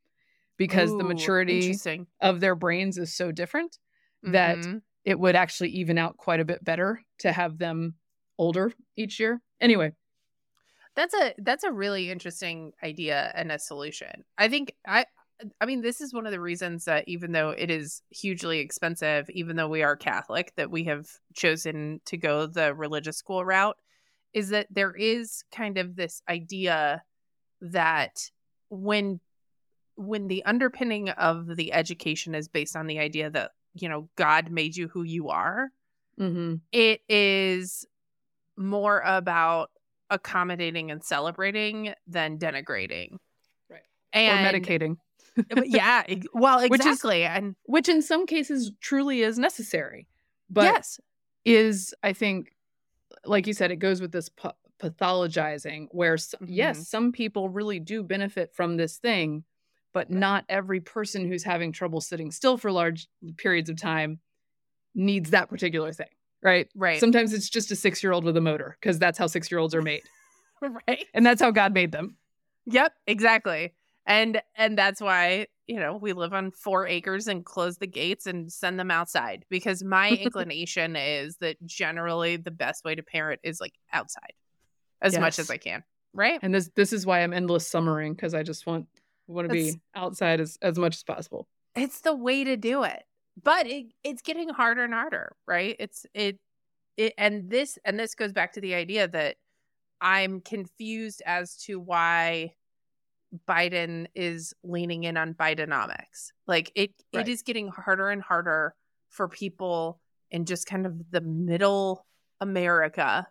[0.58, 1.82] because the maturity
[2.22, 3.80] of their brains is so different
[4.24, 4.82] that Mhm.
[5.06, 7.96] it would actually even out quite a bit better to have them
[8.38, 9.42] older each year.
[9.62, 9.94] Anyway,
[10.96, 14.24] That's a that's a really interesting idea and a solution.
[14.38, 15.06] I think I
[15.60, 19.30] I mean this is one of the reasons that even though it is hugely expensive,
[19.30, 23.78] even though we are Catholic, that we have chosen to go the religious school route,
[24.34, 27.04] is that there is kind of this idea
[27.62, 28.30] that
[28.69, 29.19] when
[29.95, 34.52] when the underpinning of the education is based on the idea that you know god
[34.52, 35.69] made you who you are
[36.19, 36.56] Mm-hmm.
[36.71, 37.86] it is
[38.58, 39.69] more about
[40.10, 43.17] accommodating and celebrating than denigrating
[43.69, 43.82] Right.
[44.13, 44.98] and or medicating,
[45.65, 50.08] yeah well Which is- exactly and which in some cases truly is necessary,
[50.50, 51.00] but yes
[51.45, 52.56] is I think,
[53.24, 56.48] like you said, it goes with this pa- pathologizing where s Mhm.
[56.50, 59.43] yes, some people really do benefit from this thing,
[59.93, 64.19] but not every person who's having trouble sitting still for large periods of time
[64.95, 66.10] needs that particular thing,
[66.41, 66.67] right?
[66.76, 69.52] right Sometimes it's just a six year old with a motor because that's how six
[69.52, 70.02] year olds are made,
[70.88, 72.17] right and that's how God made them.
[72.65, 73.74] Yep, exactly.
[74.06, 78.28] And and that's why, you know, we live on 4 acres and close the gates
[78.28, 83.41] and send them outside because my inclination is that generally the best way to parent
[83.44, 84.34] is like outside
[85.02, 86.39] as much as I can, right?
[86.41, 88.88] And this this is why I'm endless summering because I just want
[89.28, 91.48] want to be outside as as much as possible.
[91.76, 93.04] It's the way to do it.
[93.41, 95.76] But it it's getting harder and harder, right?
[95.80, 96.39] It's it
[96.96, 99.38] it and this and this goes back to the idea that
[100.00, 102.54] I'm confused as to why
[103.48, 106.32] Biden is leaning in on Bidenomics.
[106.48, 107.28] Like it Right.
[107.28, 108.76] it is getting harder and harder
[109.10, 110.00] for people
[110.32, 112.06] in just kind of the middle
[112.41, 113.28] America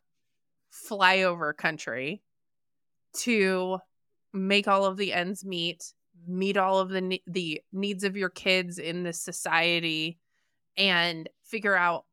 [0.72, 2.22] flyover country
[3.18, 3.78] to
[4.32, 5.92] make all of the ends meet,
[6.26, 10.18] meet all of the the needs of your kids in this society
[10.76, 12.04] and figure out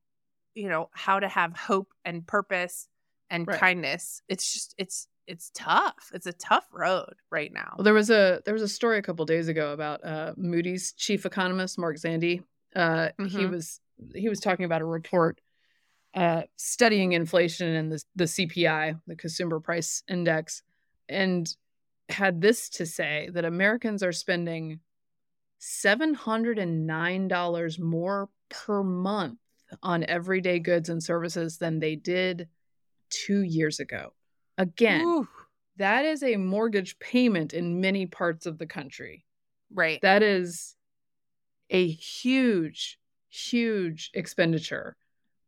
[0.53, 2.87] you know how to have hope and purpose
[3.29, 3.59] and Right.
[3.59, 4.21] kindness.
[4.27, 6.11] It's just it's it's tough.
[6.13, 7.73] It's a tough road right now.
[7.77, 10.93] Well, there was a there was a story a couple days ago about uh, Moody's
[10.93, 12.43] chief economist Mark Zandi.
[12.75, 13.51] Uh, He Mhm.
[13.51, 13.79] was
[14.15, 15.41] he was talking about a report
[16.13, 20.63] uh, studying inflation and the the CPI, the Consumer Price Index,
[21.07, 21.55] and
[22.09, 24.79] had this to say that Americans are spending
[25.59, 29.39] seven hundred and nine dollars more per month
[29.83, 32.49] on everyday goods and services than they did
[33.09, 34.13] two years ago.
[34.57, 35.27] Again, Ooh,
[35.77, 39.25] that is a mortgage payment in many parts of the country.
[39.73, 39.99] right.
[40.01, 40.75] That is
[41.69, 44.95] a huge, huge expenditure.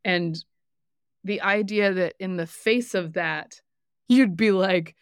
[0.05, 0.37] And
[1.23, 3.61] the idea that in the face of that,
[4.07, 4.95] you'd be like,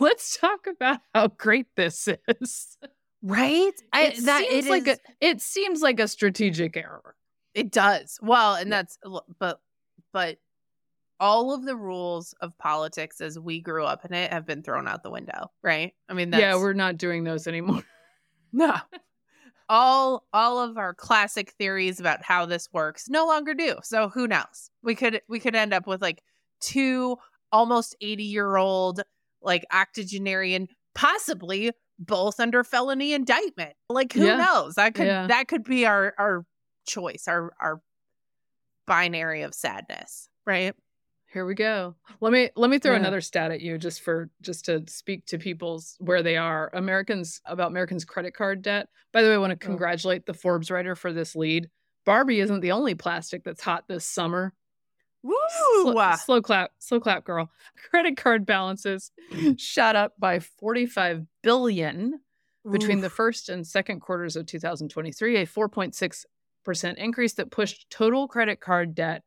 [0.00, 2.08] let's talk about how great this
[2.40, 2.78] is.
[3.22, 3.72] right?
[3.92, 7.14] I it that seems it like is- a it seems like a strategic error.
[7.54, 8.18] It does.
[8.22, 8.76] Well, and Yeah.
[8.78, 8.98] that's
[9.38, 9.60] but
[10.12, 10.38] but
[11.22, 14.88] all of the rules of politics as we grew up in it have been thrown
[14.88, 15.92] out the window, right?
[16.08, 17.84] I mean, that's, yeah, we're not doing those anymore.
[18.52, 18.74] no.
[19.68, 23.76] all all of our classic theories about how this works no longer do.
[23.84, 24.70] So who knows?
[24.82, 26.22] We could we could end up with like
[26.60, 27.16] two
[27.52, 29.02] almost 80 year old
[29.40, 33.74] like octogenarian possibly both under felony indictment.
[33.88, 34.36] Like who Yeah.
[34.38, 34.74] knows?
[34.74, 35.28] That could Yeah.
[35.28, 36.44] that could be our our
[36.84, 37.80] choice, our our
[38.86, 40.74] binary of sadness, right?
[41.32, 41.94] Here we go.
[42.20, 42.98] Let me let me throw Yeah.
[42.98, 46.70] another stat at you just for just to speak to people's where they are.
[46.74, 48.88] Americans about Americans credit card debt.
[49.12, 49.68] By the way, I want to Oh.
[49.68, 51.70] congratulate the Forbes writer for this lead.
[52.04, 54.52] Barbie isn't the only plastic that's hot this summer.
[55.22, 55.34] Woo!
[55.84, 57.50] Slow, slow clap, slow clap, girl.
[57.90, 59.12] Credit card balances
[59.56, 62.20] shot up by 45 billion
[62.70, 68.60] between the first and second quarters of 2023, a 4.6% increase that pushed total credit
[68.60, 69.22] card debt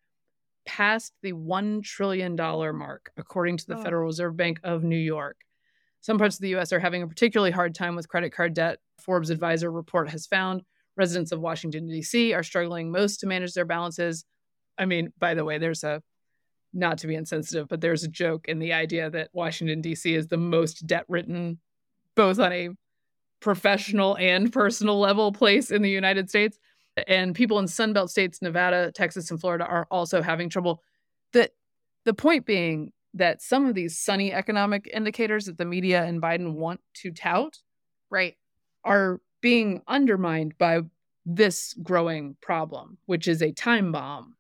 [0.65, 3.84] past the $1 trillion mark, according to the Oh.
[3.84, 5.38] Federal Reserve Bank of New York.
[6.01, 8.80] Some parts of the US are having a particularly hard time with credit card debt.
[8.99, 10.62] Forbes Advisor report has found
[10.97, 12.34] residents of Washington, D.C.
[12.34, 14.23] are struggling most to manage their balances.
[14.78, 16.01] I mean, by the way, there's a
[16.73, 20.13] not to be insensitive, but there's a joke in the idea that Washington, D.C.
[20.13, 21.60] is the most debt ridden,
[22.15, 22.69] both on a
[23.39, 26.58] professional and personal level place in the United States.
[27.08, 30.81] And people in Sunbelt states, Nevada, Texas, and Florida are also having trouble.
[31.34, 31.51] The,
[32.05, 36.53] the point being that some of these sunny economic indicators that the media and Biden
[36.53, 37.58] want to tout
[38.10, 38.36] right.
[38.84, 40.81] are being undermined by
[41.25, 44.36] this growing problem, which is a time bomb.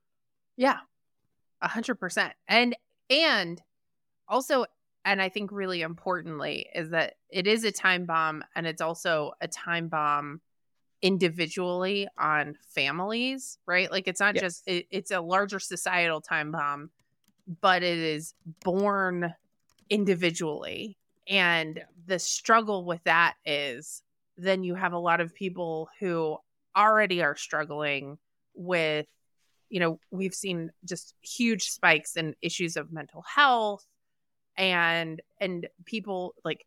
[0.57, 0.77] Yeah.
[1.61, 2.33] A hundred percent.
[2.47, 2.75] And
[3.09, 3.61] and
[4.27, 4.65] also
[5.03, 9.33] and I think really importantly is that it is a time bomb and it's also
[9.41, 10.41] a time bomb
[11.05, 13.91] individually on families, right?
[13.91, 14.41] Like it's not Yes.
[14.41, 16.89] just it, it's a larger societal time bomb,
[17.61, 19.35] but it is born
[19.87, 20.97] individually.
[21.29, 24.01] And the struggle with that is
[24.35, 26.37] then you have a lot of people who
[26.75, 28.17] already are struggling
[28.55, 29.05] with
[29.69, 33.85] you know we've seen just huge spikes in issues of mental health
[34.57, 36.65] and and people like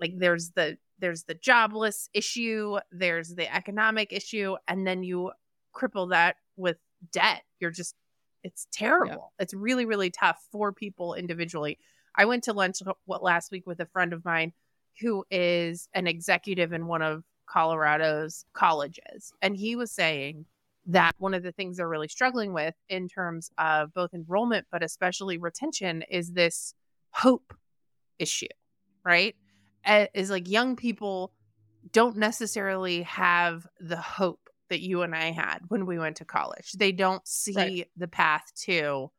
[0.00, 5.32] like there's the there's the jobless issue, there's the economic issue, and then you
[5.74, 6.76] cripple that with
[7.12, 7.42] debt.
[7.60, 7.94] You're just
[8.44, 9.32] it's terrible.
[9.38, 9.42] Yeah.
[9.44, 11.78] It's really really tough for people individually.
[12.16, 14.52] I went to lunch what last week with a friend of mine
[15.00, 20.46] who is an executive in one of Colorado's colleges, and he was saying
[20.86, 24.82] that one of the things they're really struggling with in terms of both enrollment but
[24.82, 26.74] especially retention is this
[27.10, 27.54] hope
[28.18, 28.46] issue,
[29.04, 29.36] right?
[29.88, 31.32] Eh, is like young people
[31.92, 36.72] don't necessarily have the hope that you and I had when we went to college.
[36.72, 37.88] They don't see right.
[37.96, 39.10] the path to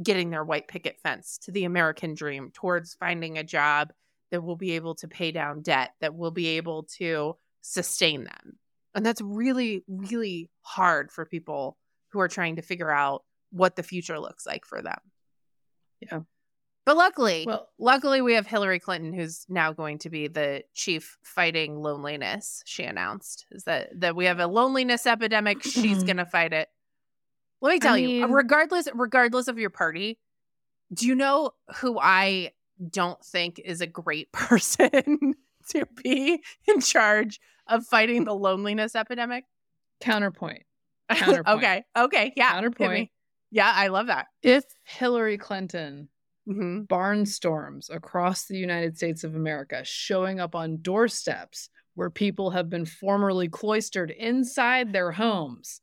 [0.00, 3.92] getting their white picket fence, to the American dream, towards finding a job
[4.30, 8.58] that will be able to pay down debt, that will be able to sustain them.
[8.94, 11.76] And that's really, really hard for people
[12.10, 14.98] who are trying to figure out what the future looks like for them.
[16.00, 16.20] Yeah.
[16.86, 21.16] But luckily, well, luckily we have Hillary Clinton, who's now going to be the chief
[21.22, 22.62] fighting loneliness.
[22.66, 25.62] She announced is that that we have a loneliness epidemic.
[25.62, 26.68] She's going to fight it.
[27.62, 30.18] Let me tell I mean, you, regardless regardless of your party,
[30.92, 32.52] do you know who I
[32.90, 34.90] don't think is a great person
[35.70, 39.44] to be in charge of fighting the loneliness epidemic?
[40.00, 40.64] Counterpoint.
[41.10, 41.56] Counterpoint.
[41.56, 41.84] okay.
[41.96, 42.32] Okay.
[42.36, 42.52] Yeah.
[42.52, 43.10] Counterpoint.
[43.50, 44.26] Yeah, I love that.
[44.42, 46.08] If Hillary Clinton
[46.48, 46.82] mm-hmm.
[46.82, 52.86] barnstorms across the United States of America, showing up on doorsteps where people have been
[52.86, 55.80] formerly cloistered inside their homes.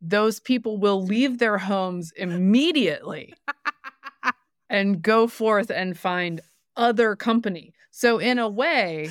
[0.00, 3.34] Those people will leave their homes immediately
[4.70, 6.40] and go forth and find
[6.76, 7.74] other company.
[7.90, 9.10] So, in a way,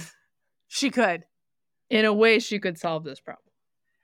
[0.67, 1.25] she could.
[1.89, 3.43] In a way, she could solve this problem.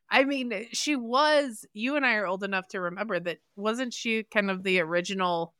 [0.09, 4.23] I mean, she was, you and I are old enough to remember that wasn't she
[4.23, 5.53] kind of the original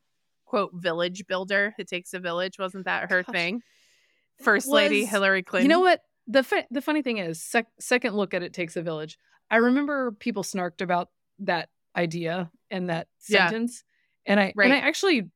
[0.54, 1.74] quote village builder.
[1.80, 2.60] It takes a village.
[2.60, 3.34] Wasn't that her Gosh.
[3.34, 3.62] thing?
[4.40, 5.68] First was, Lady Hillary Clinton.
[5.68, 6.02] You know what?
[6.28, 9.18] The the funny thing is, sec- second look at it takes a village.
[9.50, 13.84] I remember people snarked about that idea and that sentence,
[14.28, 14.32] yeah.
[14.32, 14.66] and I right.
[14.66, 15.32] and I actually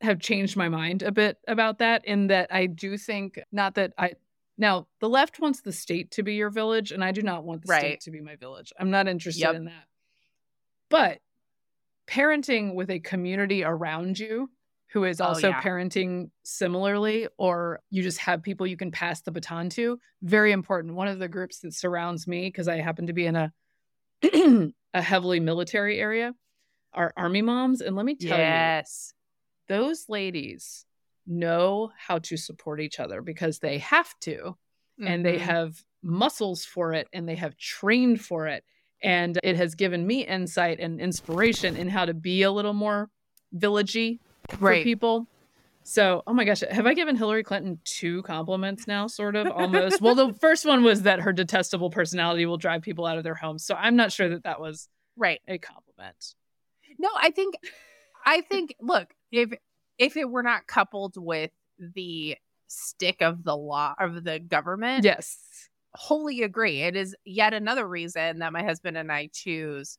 [0.00, 2.04] have changed my mind a bit about that.
[2.04, 4.14] In that I do think not that I
[4.58, 7.62] now the left wants the state to be your village, and I do not want
[7.62, 7.80] the right.
[7.80, 8.72] state to be my village.
[8.76, 9.54] I'm not interested yep.
[9.54, 9.84] in that.
[10.90, 11.20] But
[12.08, 14.50] parenting with a community around you
[14.92, 15.62] who is oh, also oh, yeah.
[15.62, 19.98] parenting similarly, or you just have people you can pass the baton to.
[20.22, 20.94] Very important.
[20.94, 23.52] One of the groups that surrounds me, because I happen to be in a
[24.94, 26.34] a heavily military area,
[26.92, 27.80] are army moms.
[27.80, 29.14] And let me tell yes.
[29.68, 30.84] you, those ladies
[31.26, 35.06] know how to support each other because they have to, mm-hmm.
[35.06, 35.44] and they mm-hmm.
[35.44, 38.64] have muscles for it and they have trained for it
[39.02, 43.10] and it has given me insight and inspiration in how to be a little more
[43.54, 44.18] villagey
[44.58, 44.80] right.
[44.80, 45.26] for people.
[45.84, 50.00] So, oh my gosh, have I given Hillary Clinton two compliments now, sort of almost?
[50.00, 53.34] well, the first one was that her detestable personality will drive people out of their
[53.34, 53.64] homes.
[53.64, 56.34] So, I'm not sure that that was right a compliment.
[56.98, 57.56] No, I think,
[58.24, 59.52] I think, look, if
[59.98, 62.36] if it were not coupled with the
[62.68, 65.36] stick of the law of the government, yes,
[65.94, 66.82] wholly agree.
[66.82, 69.98] It is yet another reason that my husband and I choose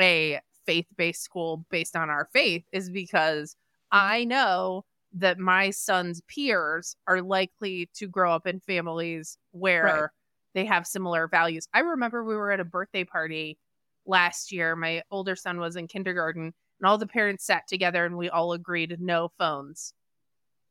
[0.00, 3.56] a faith based school based on our faith, is because
[3.90, 10.08] I know that my son's peers are likely to grow up in families where right.
[10.54, 11.66] they have similar values.
[11.72, 13.58] I remember we were at a birthday party
[14.06, 14.76] last year.
[14.76, 16.42] My older son was in kindergarten,
[16.80, 19.94] and all the parents sat together and we all agreed no phones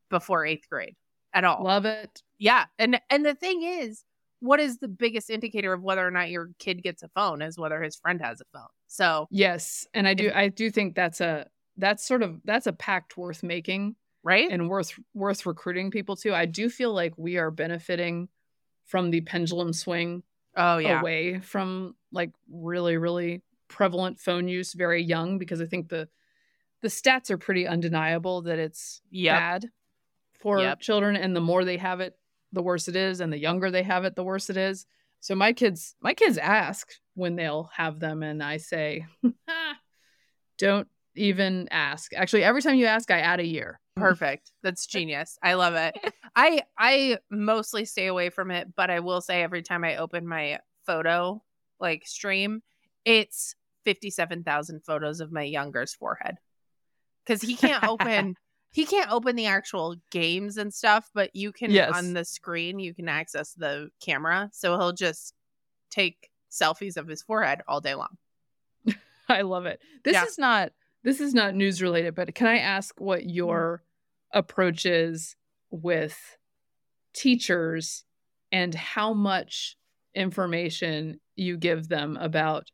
[0.08, 0.94] before eighth grade
[1.34, 1.62] at all.
[1.64, 2.22] Love it.
[2.38, 2.64] Yeah.
[2.78, 4.04] And and the thing is,
[4.40, 7.58] what is the biggest indicator of whether or not your kid gets a phone is
[7.58, 8.68] whether his friend has a phone.
[8.86, 11.46] So yes, and I do I do think that's a
[11.76, 14.48] that's sort of that's a pact worth making, right?
[14.50, 16.34] And worth worth recruiting people to.
[16.34, 18.28] I do feel like we are benefiting
[18.84, 20.22] from the pendulum swing
[20.56, 25.88] oh yeah away from like really really prevalent phone use very young because I think
[25.88, 26.08] the
[26.80, 29.36] the stats are pretty undeniable that it's yep.
[29.36, 29.66] bad
[30.34, 30.80] for yep.
[30.80, 32.14] children and the more they have it
[32.52, 34.86] the worse it is and the younger they have it the worse it is.
[35.20, 39.04] So my kids my kids ask when they'll have them and i say
[40.58, 42.12] don't even ask.
[42.14, 43.80] Actually every time you ask i add a year.
[43.96, 44.52] Perfect.
[44.62, 45.38] That's genius.
[45.42, 45.96] I love it.
[46.36, 50.26] I i mostly stay away from it but i will say every time i open
[50.26, 51.42] my photo
[51.80, 52.62] like stream
[53.04, 53.54] it's
[53.88, 56.36] 57,000 photos of my younger's forehead.
[57.24, 58.34] Because he can't open
[58.70, 61.92] he can't open the actual games and stuff, but you can yes.
[61.94, 64.50] on the screen you can access the camera.
[64.52, 65.34] So he'll just
[65.90, 68.16] take selfies of his forehead all day long.
[69.28, 69.80] I love it.
[70.04, 70.24] This yeah.
[70.24, 70.72] is not
[71.04, 73.82] this is not news related, but can I ask what your
[74.32, 74.38] mm-hmm.
[74.38, 75.36] approach is
[75.70, 76.18] with
[77.14, 78.04] teachers
[78.52, 79.76] and how much
[80.14, 82.70] information you give them about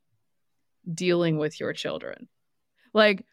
[0.93, 2.29] dealing with your children.
[2.93, 3.25] Like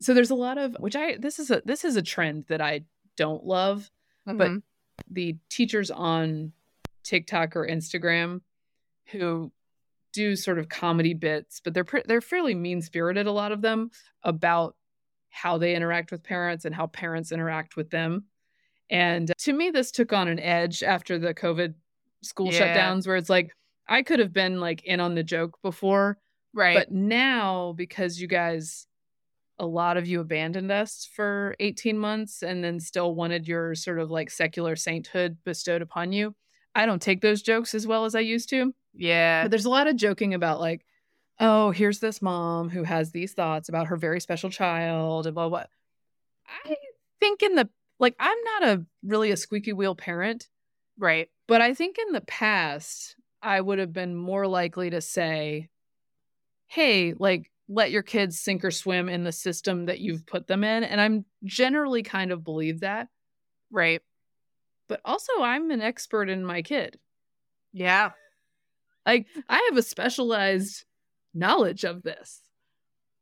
[0.00, 2.60] so there's a lot of which I this is a this is a trend that
[2.60, 2.84] I
[3.16, 3.90] don't love,
[4.26, 4.62] but Mhm.
[5.10, 6.52] the teachers on
[7.04, 8.40] TikTok or Instagram
[9.06, 9.52] who
[10.12, 13.90] do sort of comedy bits, but they're pre- they're fairly mean-spirited a lot of them
[14.22, 14.76] about
[15.30, 18.24] how they interact with parents and how parents interact with them.
[18.90, 21.74] And to me this took on an edge after the COVID
[22.22, 22.74] school Yeah.
[22.76, 23.54] shutdowns where it's like
[23.88, 26.18] I could have been like in on the joke before,
[26.54, 26.74] right.
[26.76, 28.86] but now because you guys
[29.58, 33.98] a lot of you abandoned us for 18 months and then still wanted your sort
[34.00, 36.34] of like secular sainthood bestowed upon you.
[36.74, 38.74] I don't take those jokes as well as I used to.
[38.94, 39.44] yeah.
[39.44, 40.84] But there's a lot of joking about like,
[41.38, 45.48] oh, here's this mom who has these thoughts about her very special child and blah
[45.48, 45.64] blah.
[46.64, 46.76] I
[47.20, 47.68] think in the
[48.00, 50.48] like I'm not a really a squeaky wheel parent,
[50.98, 51.28] Right.
[51.46, 55.68] but I think in the past I would have been more likely to say,
[56.66, 60.64] hey, like let your kids sink or swim in the system that you've put them
[60.64, 60.84] in.
[60.84, 63.08] And I'm generally kind of believe that.
[63.70, 64.02] Right.
[64.88, 66.98] But also I'm an expert in my kid.
[67.72, 68.10] Yeah.
[69.06, 70.84] Like I have a specialized
[71.32, 72.40] knowledge of this.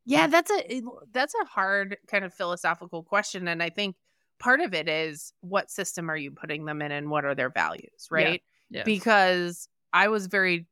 [0.05, 0.82] Yeah, that's a
[1.12, 3.95] that's a hard kind of philosophical question and I think
[4.40, 7.51] part of it is what system are you putting them in and what are their
[7.51, 8.43] values, right?
[8.68, 8.82] Yeah.
[8.82, 10.66] Because I was very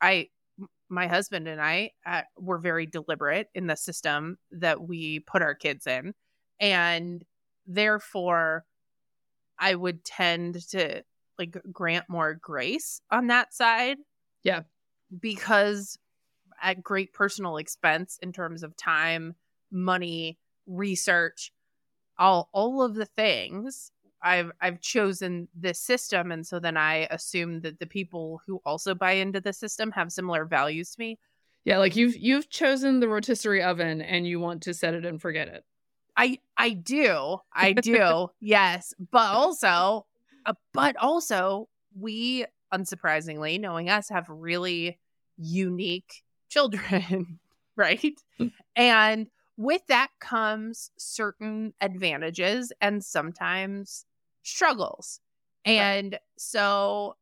[0.00, 0.28] I
[0.88, 5.54] my husband and I uh, were very deliberate in the system that we put our
[5.54, 6.14] kids in
[6.60, 7.24] and
[7.66, 8.64] therefore
[9.58, 11.02] I would tend to
[11.38, 13.98] like grant more grace on that side.
[14.42, 14.62] Yeah.
[15.20, 15.98] Because
[16.60, 19.34] at great personal expense in terms of time,
[19.70, 21.52] money, research,
[22.18, 23.92] all all of the things.
[24.22, 28.94] I've I've chosen this system and so then I assume that the people who also
[28.94, 31.18] buy into the system have similar values to me.
[31.64, 35.20] Yeah, like you've you've chosen the rotisserie oven and you want to set it and
[35.20, 35.64] forget it.
[36.16, 37.38] I I do.
[37.52, 38.28] I do.
[38.40, 40.06] yes, but also
[40.46, 44.98] uh, but also we unsurprisingly knowing us have really
[45.36, 47.38] unique children,
[47.76, 48.18] right?
[48.74, 54.06] and with that comes certain advantages and sometimes
[54.42, 55.20] struggles.
[55.64, 57.16] And so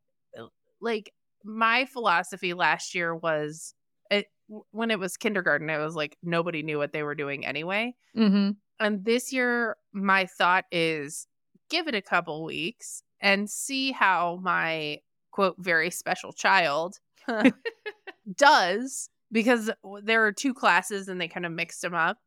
[0.81, 1.13] like
[1.45, 3.75] my philosophy last year was
[4.11, 4.27] it,
[4.71, 7.95] when it was kindergarten it was like nobody knew what they were doing anyway.
[8.17, 8.51] Mm-hmm.
[8.79, 11.27] And this year, my thought is
[11.71, 15.01] give it a couple weeks and see how my
[15.31, 16.99] quote, very special child
[18.37, 19.71] does because
[20.03, 22.19] there are two classes and they kind of mixed them up.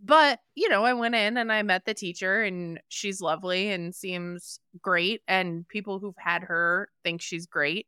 [0.00, 3.94] But, you know, I went in and I met the teacher and she's lovely and
[3.94, 5.22] seems great.
[5.26, 7.86] And people who've had her think she's great.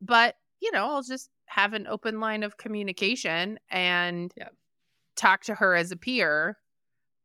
[0.00, 4.48] But, you know, I'll just have an open line of communication and Yeah.
[5.16, 6.58] talk to her as a peer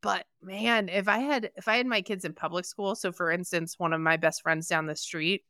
[0.01, 3.31] but man if i had if i had my kids in public school so for
[3.31, 5.43] instance one of my best friends down the street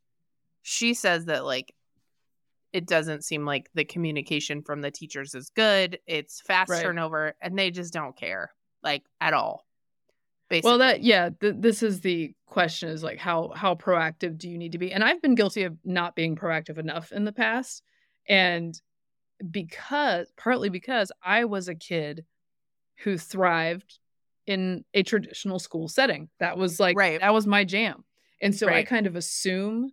[0.64, 1.74] she says that like
[2.74, 6.84] it doesn't seem like the communication from the teachers is good it's fast Right.
[6.84, 8.52] turnover and they just don't care
[8.84, 9.66] like at all
[10.50, 14.50] basically Well, that yeah, th- this is the question: is like how how proactive do
[14.50, 14.92] you need to be?
[14.92, 17.82] And I've been guilty of not being proactive enough in the past,
[18.28, 18.80] and
[19.52, 22.26] because partly because I was a kid
[23.00, 24.00] who thrived
[24.46, 26.30] in a traditional school setting.
[26.40, 27.20] That was like Right.
[27.20, 28.04] that was my jam,
[28.42, 29.92] and so I kind of assume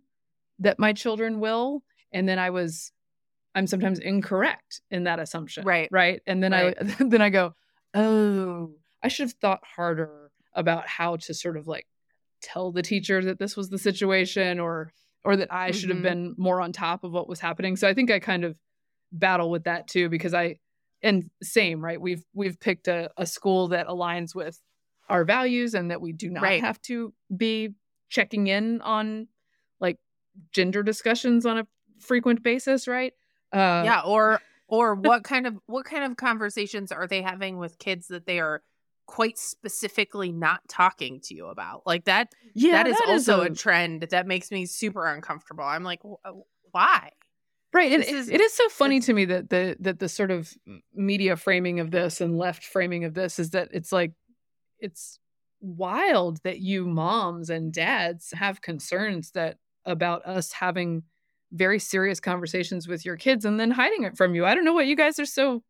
[0.59, 2.91] that my children will, and then I was.
[3.53, 5.65] I'm sometimes incorrect in that assumption.
[5.65, 5.89] Right.
[5.91, 6.21] Right.
[6.25, 7.53] And then I then I go,
[7.93, 8.71] oh,
[9.03, 11.85] I should have thought harder about how to sort of like
[12.41, 14.91] tell the teacher that this was the situation or
[15.23, 16.03] or that I should have Mhm.
[16.03, 17.75] been more on top of what was happening.
[17.75, 18.55] So I think I kind of
[19.11, 20.57] battle with that too because I
[21.03, 21.99] and same, right?
[21.99, 24.59] We've we've picked a, a school that aligns with
[25.09, 26.61] our values and that we do not Right.
[26.61, 27.73] have to be
[28.07, 29.27] checking in on
[29.81, 29.97] like
[30.53, 31.67] gender discussions on a
[32.01, 33.13] frequent basis, right?
[33.53, 37.77] Uh, yeah or or what kind of what kind of conversations are they having with
[37.79, 38.61] kids that they are
[39.07, 43.49] quite specifically not talking to you about like that yeah, that is also a- a
[43.49, 46.31] trend that makes me super uncomfortable i'm like "Wh- uh,
[46.71, 47.11] why
[47.73, 47.91] Right.
[47.93, 50.53] And it- is- it is so funny to me that the that the sort of
[50.93, 54.13] media framing of this and left framing of this is that it's like
[54.79, 55.19] it's
[55.61, 61.03] wild that you moms and dads have concerns that about us having
[61.51, 64.45] very serious conversations with your kids and then hiding it from you.
[64.45, 65.63] I don't know what you guys are so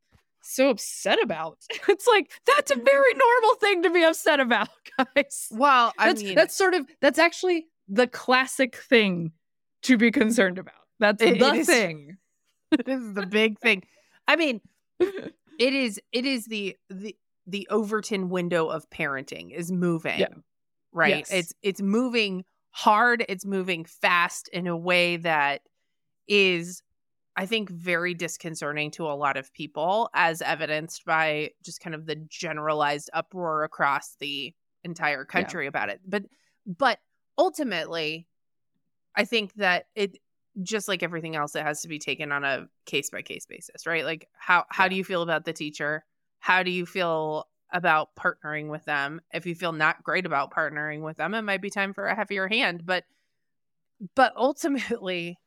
[0.43, 1.57] so upset about.
[1.87, 4.69] It's like that's a very normal thing to be upset about,
[5.15, 5.47] guys.
[5.51, 9.31] well i That's mean that's sort of that's actually the classic thing
[9.83, 10.73] to be concerned about.
[10.99, 12.17] That's It- the it is- thing.
[12.85, 13.83] this is the big thing.
[14.27, 14.61] I mean,
[14.99, 17.15] it is it is the the
[17.47, 20.19] the Overton window of parenting is moving.
[20.19, 20.27] Yeah.
[20.93, 21.17] Right?
[21.17, 21.31] Yes.
[21.31, 25.61] It's it's moving hard, it's moving fast in a way that
[26.27, 26.83] is
[27.35, 32.05] I think very disconcerting to a lot of people as evidenced by just kind of
[32.05, 34.53] the generalized uproar across the
[34.83, 36.01] entire country about it.
[36.05, 36.23] But
[36.65, 36.99] but
[37.37, 38.27] ultimately
[39.15, 40.17] I think that it
[40.61, 43.87] just like everything else it has to be taken on a case by case basis
[43.87, 44.89] right like how how Yeah.
[44.89, 46.03] do you feel about the teacher
[46.39, 51.03] how do you feel about partnering with them if you feel not great about partnering
[51.03, 53.05] with them it might be time for a heavier hand but
[54.15, 55.37] but ultimately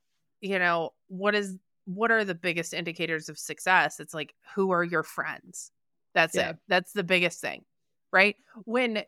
[0.44, 4.84] you know what is what are the biggest indicators of success it's like who are
[4.84, 5.72] your friends
[6.14, 6.50] that's Yeah.
[6.50, 7.64] it that's the biggest thing
[8.12, 9.02] right when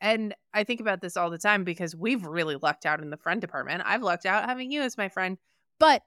[0.00, 3.16] and I think about this all the time because we've really lucked out in the
[3.16, 3.82] friend department.
[3.84, 5.36] I've lucked out having you as my friend,
[5.80, 6.02] but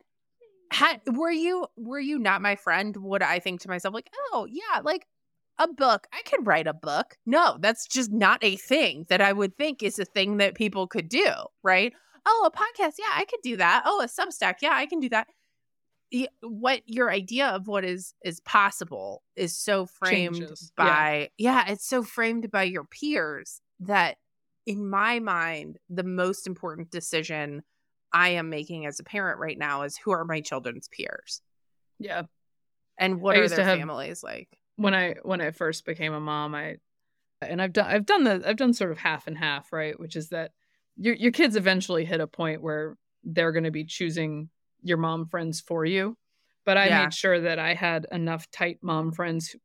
[0.72, 2.96] had were you were you not my friend?
[2.96, 5.06] Would I think to myself like, oh yeah, like
[5.60, 7.18] a book, I could write a book.
[7.26, 10.88] No, that's just not a thing that I would think is a thing that people
[10.88, 11.30] could do,
[11.64, 11.94] right?
[12.30, 13.84] Oh, a podcast, yeah, I could do that.
[13.86, 15.28] Oh, a Substack, yeah, I can do that.
[16.42, 20.72] What your idea of what is is possible is so framed Changes.
[20.78, 24.18] By yeah, it's so framed by your peers that
[24.66, 27.64] in my mind, the most important decision
[28.14, 31.42] I am making as a parent right now is who are my children's peers
[32.00, 32.24] Yeah.
[32.98, 34.48] and what I are their have- families like.
[34.78, 36.78] when I when I first became a mom, I
[37.42, 40.00] and I've done I've done the I've done sort of half and half, right?
[40.00, 40.52] Which is that
[40.98, 44.50] your your kids eventually hit a point where they're going to be choosing
[44.82, 46.18] your mom friends for you.
[46.66, 47.04] But I Yeah.
[47.06, 49.56] made sure that I had enough tight mom friends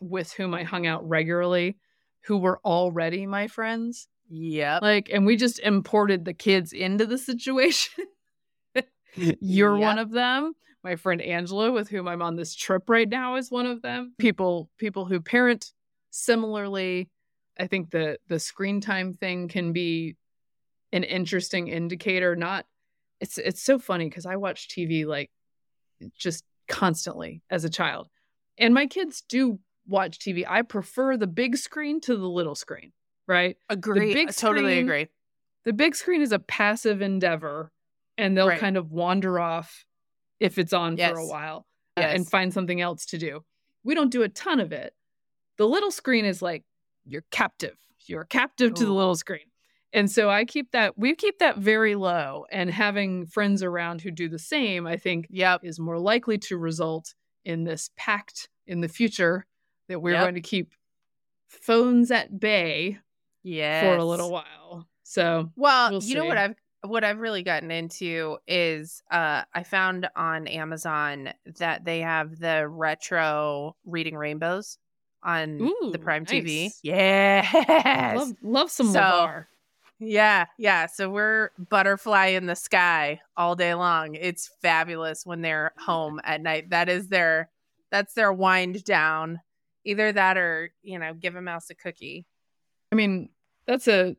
[0.00, 1.76] with whom I hung out regularly
[2.24, 4.08] who were already my friends.
[4.28, 4.78] Yeah.
[4.80, 8.06] Like and we just imported the kids into the situation.
[9.40, 9.86] You're Yep.
[9.86, 10.54] one of them.
[10.84, 14.14] My friend Angela, with whom I'm on this trip right now, is one of them.
[14.18, 15.72] People people who parent
[16.10, 17.10] similarly.
[17.58, 20.16] I think the the screen time thing can be
[20.92, 22.36] an interesting indicator.
[22.36, 22.66] Not
[23.20, 25.30] it's it's so funny because I watch TV like
[26.16, 28.08] just constantly as a child.
[28.58, 30.44] And my kids do watch TV.
[30.48, 32.92] I prefer the big screen to the little screen,
[33.26, 33.56] right?
[33.68, 34.12] Agree.
[34.12, 35.08] big I totally agree.
[35.64, 37.72] the big screen is a passive endeavor
[38.18, 38.60] and they'll Right.
[38.60, 39.84] kind of wander off
[40.40, 41.30] if it's on for a Yes.
[41.30, 41.66] while
[41.96, 43.44] uh, and find something else to do.
[43.84, 44.94] We don't do a ton of it.
[45.56, 46.64] The little screen is like
[47.04, 47.76] you're captive.
[48.06, 49.46] You're captive to the little screen.
[49.94, 54.10] And so I keep that we keep that very low and having friends around who
[54.10, 55.60] do the same I think Yep.
[55.64, 57.14] is more likely to result
[57.44, 59.46] in this pact in the future
[59.88, 60.22] that we're Yep.
[60.24, 60.72] going to keep
[61.48, 62.98] phones at bay
[63.42, 63.84] Yes.
[63.84, 64.88] for a little while.
[65.02, 66.38] So Well, We'll you know what.
[66.38, 72.38] I've what I've really gotten into is uh I found on Amazon that they have
[72.38, 74.78] the retro reading rainbows
[75.22, 76.64] on the Ooh, Prime TV.
[76.64, 76.80] nice.
[76.82, 78.16] Yes.
[78.16, 79.46] Love love some So- LeVar.
[80.04, 80.86] Yeah, yeah.
[80.86, 84.16] So we're butterfly in the sky all day long.
[84.16, 86.70] It's fabulous when they're home at night.
[86.70, 87.50] That is their
[87.90, 89.40] that's their wind down.
[89.84, 92.24] Either that or, you know, give a mouse a cookie.
[92.90, 93.28] I mean,
[93.66, 94.16] that's a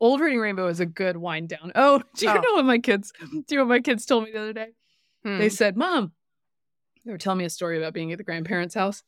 [0.00, 1.72] old reading rainbow is a good wind down.
[1.74, 2.34] Oh, do you Oh.
[2.40, 4.68] know what my kids do you know what my kids told me the other day?
[5.24, 5.38] Hmm.
[5.38, 6.12] They said, Mom,
[7.04, 9.02] they were telling me a story about being at the grandparents' house.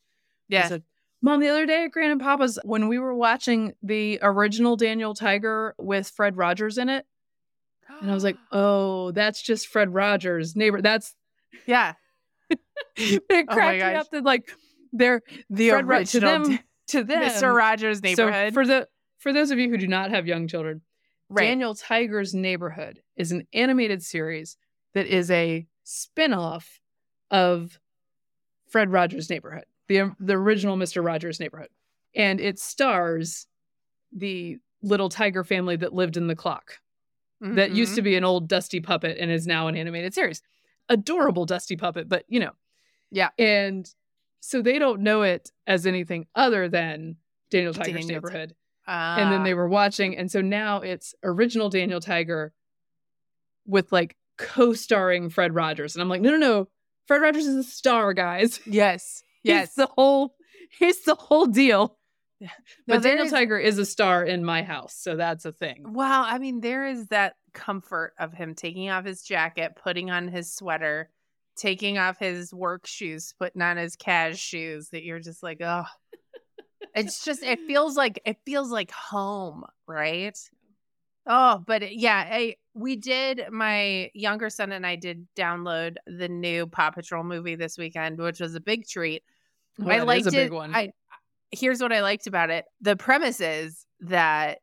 [0.49, 0.69] They yeah.
[0.69, 0.83] said,
[1.25, 5.15] Mom, the other day at Grand and Papa's, when we were watching the original Daniel
[5.15, 7.07] Tiger with Fred Rogers in it,
[8.03, 10.83] and I was like, Oh, that's just Fred Rogers' neighbor.
[10.83, 11.15] That's
[11.65, 11.95] yeah.
[12.97, 14.51] it Oh cracked me up that like
[14.93, 16.59] they're The Fred Ro- to original them
[16.89, 17.57] to them Mr.
[17.57, 18.49] Rogers' neighborhood.
[18.49, 20.83] So for the for those of you who do not have young children,
[21.31, 21.47] right.
[21.47, 24.59] Daniel Tiger's Neighborhood is an animated series
[24.93, 26.81] that is a spin-off
[27.31, 27.79] of
[28.69, 31.05] Fred Rogers' Neighborhood, the the original Mr.
[31.05, 31.71] Rogers' Neighborhood.
[32.15, 33.47] And it stars
[34.13, 36.79] the little tiger family that lived in the clock.
[37.41, 40.41] That used to be an old dusty puppet and is now an animated series.
[40.89, 42.53] Adorable dusty puppet, but you know.
[43.11, 43.29] Yeah.
[43.39, 43.87] And
[44.41, 47.17] so they don't know it as anything other than
[47.51, 48.55] Daniel Tiger's Daniel Neighborhood
[48.87, 52.53] and then they were watching and so now it's original daniel tiger
[53.67, 56.69] with like co-starring fred rogers and i'm like no no no
[57.07, 59.23] fred rogers is a star guys yes.
[59.45, 59.69] Yes.
[59.69, 60.35] he's the whole
[60.79, 61.97] he's the whole deal
[62.41, 62.49] No,
[62.87, 66.25] but daniel is- tiger is a star in my house so that's a thing Well,
[66.27, 70.53] I mean, there is that comfort of him taking off his jacket, putting on his
[70.53, 71.11] sweater,
[71.57, 75.85] taking off his work shoes, putting on his cash shoes that you're just like, oh.
[76.95, 80.39] It's just it feels like it feels like home, right?
[81.27, 86.29] Oh, but uh, yeah, I we did my younger son and I did download the
[86.29, 89.23] new Paw Patrol movie this weekend, which was a big treat.
[89.83, 90.53] Oh, I liked it.
[90.53, 90.91] I
[91.51, 92.65] here's what I liked about it.
[92.81, 94.59] The premise is that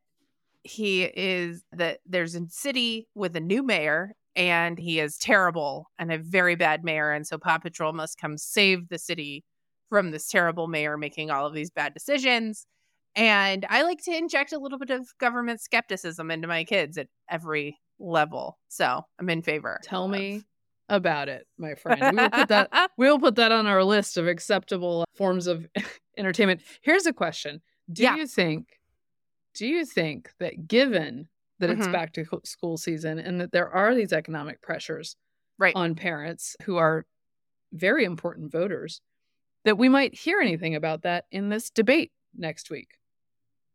[0.64, 6.12] he is that there's a city with a new mayor and he is terrible and
[6.12, 9.44] a very bad mayor and so Paw Patrol must come save the city
[9.90, 12.66] from this terrible mayor making all of these bad decisions.
[13.16, 17.08] And I like to inject a little bit of government skepticism into my kids at
[17.30, 18.58] every level.
[18.70, 19.80] So I'm in favor.
[19.84, 20.44] Tell me
[20.92, 22.16] about it, my friend.
[22.16, 25.66] We will put that we'll put that on our list of acceptable forms of
[26.18, 26.62] entertainment.
[26.82, 27.62] Here's a question.
[27.92, 28.16] Do Yeah.
[28.18, 28.80] you think
[29.56, 31.28] do you think that given
[31.60, 31.92] that it's Mhm.
[31.92, 35.16] back to school season and that there are these economic pressures
[35.58, 35.76] Right.
[35.76, 37.06] on parents who are
[37.72, 39.02] very important voters
[39.64, 42.98] that we might hear anything about that in this debate next week?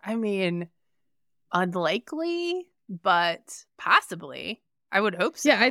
[0.03, 0.69] I mean,
[1.53, 4.63] unlikely, but possibly.
[4.93, 5.49] I would hope so.
[5.51, 5.71] Yeah, I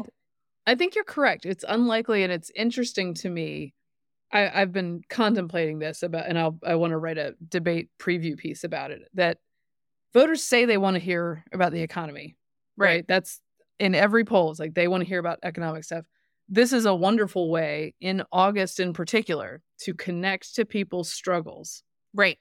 [0.68, 1.46] I think you're correct.
[1.46, 3.74] It's unlikely and it's interesting to me.
[4.32, 8.36] I, I've been contemplating this about and I'll I want to write a debate preview
[8.38, 9.38] piece about it that
[10.14, 12.36] voters say they want to hear about the economy.
[12.78, 13.06] Right.
[13.08, 13.42] That's
[13.80, 14.52] in every poll.
[14.52, 16.06] It's like they want to hear about economic stuff.
[16.50, 22.38] This is a wonderful way in August in particular to connect to people's struggles Right.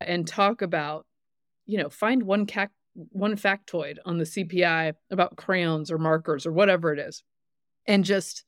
[0.00, 1.06] and talk about,
[1.66, 6.52] you know, find one cac- one factoid on the CPI about crayons or markers or
[6.52, 7.22] whatever it is,
[7.88, 8.44] and just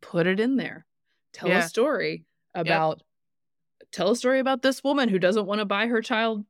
[0.00, 0.86] put it in there.
[1.32, 1.64] Tell Yeah.
[1.64, 2.24] a story
[2.54, 3.02] about
[3.90, 6.44] tell a story about this woman who doesn't want to buy her child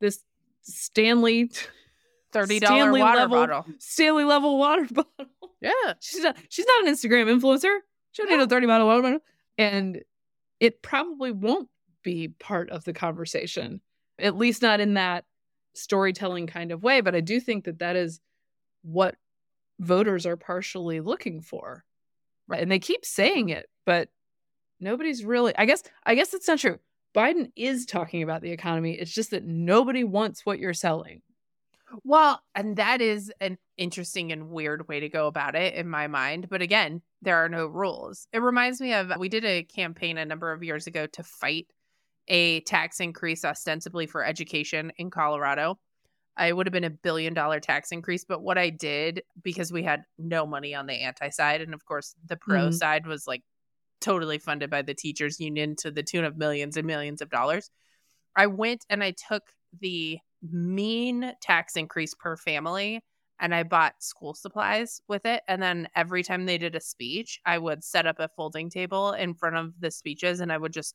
[0.00, 0.22] this
[0.62, 1.50] Stanley
[2.32, 3.66] $30 water Stanley level- bottle.
[3.78, 5.26] Stanley level water bottle.
[5.60, 5.94] Yeah.
[6.00, 7.78] She's not she's not an Instagram influencer.
[8.12, 9.20] She don't need a 30 bottle water bottle.
[9.58, 10.02] And
[10.60, 11.68] it probably won't
[12.02, 13.80] be part of the conversation,
[14.18, 15.24] at least not in that
[15.74, 17.00] storytelling kind of way.
[17.00, 18.20] But I do think that that is
[18.82, 19.16] what
[19.80, 21.84] voters are partially looking for.
[22.46, 22.60] Right.
[22.60, 24.08] And they keep saying it, but
[24.80, 26.78] nobody's really I guess I guess it's not true.
[27.14, 28.92] Biden is talking about the economy.
[28.92, 31.22] It's just that nobody wants what you're selling.
[32.02, 36.08] Well, and that is an interesting and weird way to go about it in my
[36.08, 36.48] mind.
[36.48, 38.26] But again, there are no rules.
[38.32, 41.68] It reminds me of we did a campaign a number of years ago to fight
[42.26, 45.78] a tax increase ostensibly for education in Colorado.
[46.40, 48.24] It would have been a billion dollar tax increase.
[48.24, 51.84] But what I did, because we had no money on the anti side, and of
[51.84, 52.74] course the pro Mhm.
[52.74, 53.42] side was like
[54.00, 57.70] totally funded by the teachers union to the tune of millions and millions of dollars.
[58.36, 59.44] I went and I took
[59.80, 63.02] the mean tax increase per family
[63.40, 65.42] and I bought school supplies with it.
[65.48, 69.12] And then every time they did a speech, I would set up a folding table
[69.12, 70.94] in front of the speeches and I would just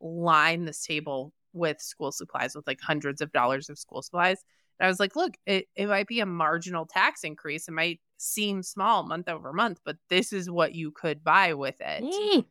[0.00, 4.44] line this table with school supplies with like hundreds of dollars of school supplies.
[4.78, 7.68] And I was like, look, it, it might be a marginal tax increase.
[7.68, 11.76] It might seem small month over month, but this is what you could buy with
[11.80, 12.44] it.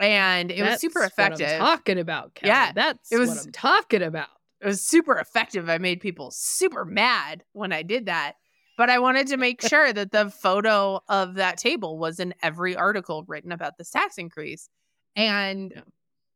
[0.00, 1.58] And it was That's super what effective.
[1.58, 2.48] Talking about, Kelly.
[2.50, 4.28] Yeah, that's it was- what I'm talking about.
[4.60, 5.68] it was super effective.
[5.68, 8.34] I made people super mad when I did that.
[8.76, 12.76] But I wanted to make sure that the photo of that table was in every
[12.76, 14.68] article written about this tax increase.
[15.16, 15.82] And Yeah.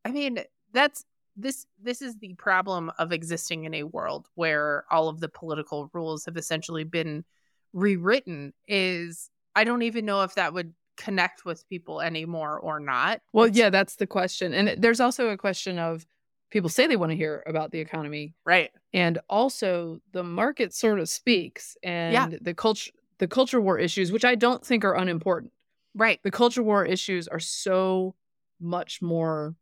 [0.04, 0.40] I mean,
[0.72, 1.04] that's
[1.36, 5.90] this this is the problem of existing in a world where all of the political
[5.92, 7.24] rules have essentially been
[7.72, 13.20] rewritten is I don't even know if that would connect with people anymore or not.
[13.32, 14.52] Well, yeah, that's the question.
[14.52, 16.06] And there's also a question of
[16.50, 18.70] people say they want to hear about the economy Right.
[18.92, 22.38] and also the market sort of speaks and Yeah.
[22.40, 25.52] the culture the culture war issues which I don't think are unimportant.
[25.94, 26.20] Right.
[26.22, 28.14] The culture war issues are so
[28.60, 29.54] much more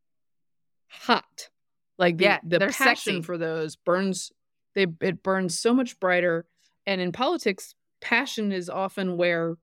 [0.88, 1.50] hot.
[2.00, 3.22] Like the, Yeah, the passion sexy.
[3.22, 4.32] for those burns
[4.74, 6.46] they it burns so much brighter
[6.86, 9.56] and in politics passion is often where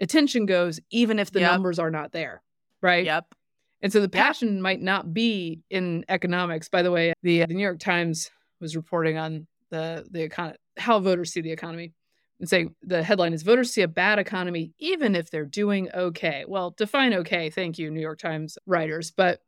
[0.00, 1.50] attention goes even if the Yep.
[1.52, 2.42] numbers are not there,
[2.82, 3.04] right?
[3.04, 3.34] Yep.
[3.82, 6.68] And so the passion might not be in economics.
[6.68, 10.54] By the way, the, uh, the New York Times was reporting on the the econ-
[10.78, 11.92] how voters see the economy
[12.40, 16.44] and saying the headline is voters see a bad economy even if they're doing okay.
[16.46, 17.50] Well, define okay.
[17.50, 19.10] Thank you, New York Times writers.
[19.10, 19.40] But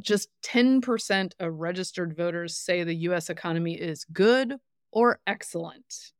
[0.00, 4.54] just 10% of registered voters say the US economy is good
[4.92, 6.12] or excellent.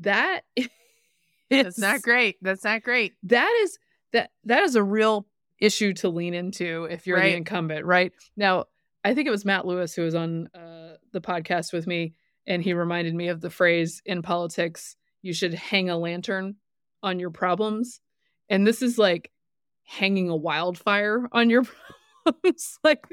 [0.00, 0.68] That is
[1.50, 2.36] That's not great.
[2.42, 3.14] That's not great.
[3.24, 3.78] that is
[4.12, 5.26] that that is a real
[5.60, 7.30] issue to lean into if you're Right.
[7.30, 8.66] the incumbent right now
[9.04, 12.12] i think it was matt lewis who was on uh, the podcast with me
[12.46, 16.56] and he reminded me of the phrase in politics you should hang a lantern
[17.02, 18.00] on your problems
[18.50, 19.30] and this is like
[19.84, 21.62] hanging a wildfire on your
[22.26, 23.04] problems like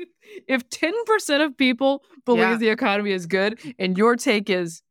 [0.47, 2.55] if 10% of people believe Yeah.
[2.57, 4.81] the economy is good and your take is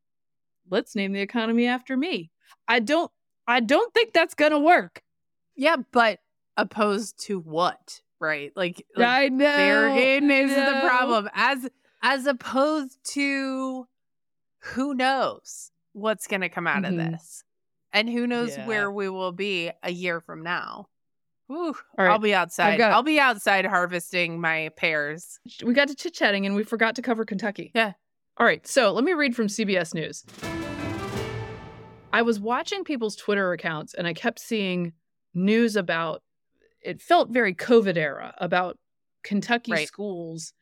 [0.71, 2.31] let's name the economy after me.
[2.69, 3.11] I don't
[3.47, 5.03] I don't think that's going to work.
[5.57, 6.21] Yeah, but
[6.57, 8.01] opposed to what?
[8.21, 8.53] Right?
[8.55, 9.45] Like, like I know.
[9.57, 11.29] therein I is the problem.
[11.35, 11.69] As
[12.03, 13.87] as opposed to
[14.61, 16.89] who knows what's going to come out Mhm.
[16.91, 17.43] of this,
[17.93, 18.67] and who knows Yeah.
[18.67, 20.89] where we will be a year from now.
[21.99, 22.11] Right.
[22.11, 22.77] I'll be outside.
[22.79, 25.39] got- I'll be outside harvesting my pears.
[25.65, 27.71] we got to chit chatting and we forgot to cover Kentucky.
[27.75, 27.93] Yeah.
[28.39, 28.67] All right.
[28.67, 30.25] So let me read from CBS News.
[32.13, 34.93] I was watching people's Twitter accounts and I kept seeing
[35.35, 36.23] news about
[36.83, 38.79] it felt very COVID era about
[39.23, 39.87] Kentucky Right.
[39.89, 40.53] schools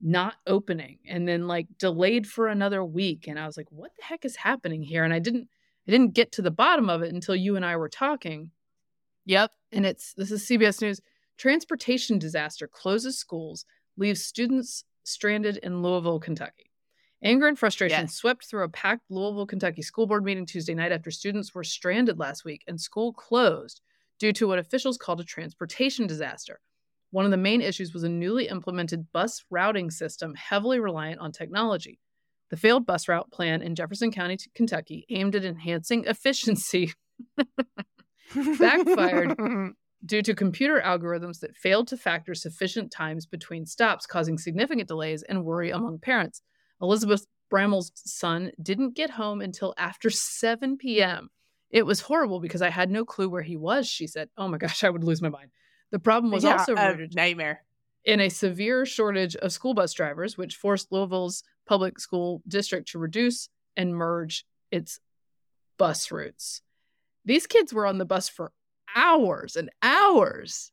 [0.00, 3.26] not opening and then like delayed for another week.
[3.28, 5.04] And I was like, what the heck is happening here?
[5.04, 5.48] And I didn't
[5.86, 8.50] I didn't get to the bottom of it until you and I were talking.
[9.26, 9.50] Yep.
[9.72, 11.00] and it's this is CBS News.
[11.36, 13.64] Transportation disaster closes schools,
[13.96, 16.72] leaves students stranded in Louisville, Kentucky.
[17.22, 18.14] Anger and frustration Yes.
[18.14, 22.18] swept through a packed Louisville, Kentucky school board meeting Tuesday night after students were stranded
[22.18, 23.80] last week and school closed
[24.18, 26.60] due to what officials called a transportation disaster.
[27.10, 31.32] One of the main issues was a newly implemented bus routing system heavily reliant on
[31.32, 31.98] technology.
[32.50, 36.92] The failed bus route plan in Jefferson County, Kentucky, aimed at enhancing efficiency
[38.34, 39.36] Backfired.
[40.04, 45.22] due to computer algorithms that failed to factor sufficient times between stops, causing significant delays
[45.22, 46.42] and worry among parents.
[46.80, 51.30] Elizabeth Brammel's son didn't get home until after 7 p.m.
[51.70, 54.28] It was horrible because I had no clue where he was, she said.
[54.36, 55.50] Oh my gosh, I would lose my mind.
[55.90, 57.62] The problem was Yeah, also a rooted nightmare.
[58.04, 62.98] in a severe shortage of school bus drivers, which forced Louisville's public school district to
[62.98, 65.00] reduce and merge its
[65.78, 66.62] bus routes.
[67.26, 68.52] These kids were on the bus for
[68.94, 70.72] hours and hours.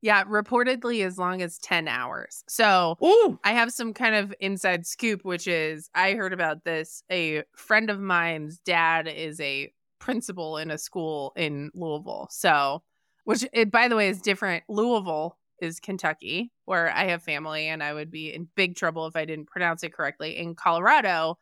[0.00, 2.44] Yeah, reportedly as long as 10 hours.
[2.48, 3.38] So Ooh.
[3.42, 7.02] I have some kind of inside scoop, which is I heard about this.
[7.10, 12.28] A friend of mine's dad is a principal in a school in Louisville.
[12.30, 12.82] So,
[13.24, 14.64] which, it, by the way, is different.
[14.68, 19.16] Louisville is Kentucky, where I have family, and I would be in big trouble if
[19.16, 20.36] I didn't pronounce it correctly.
[20.36, 21.38] In Colorado,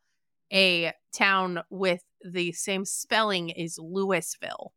[0.52, 4.72] a town with the same spelling is Louisville.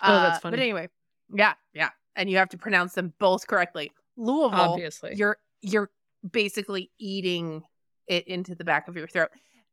[0.00, 0.56] Oh, that's Uh, funny.
[0.56, 0.88] But anyway,
[1.34, 1.90] yeah, yeah.
[2.16, 3.90] And you have to pronounce them both correctly.
[4.16, 5.14] Louisville Obviously.
[5.14, 5.90] you're you're
[6.30, 7.62] basically eating
[8.06, 9.30] it into the back of your throat.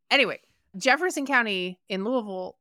[0.09, 0.39] Anyway,
[0.78, 2.57] Jefferson County in Louisville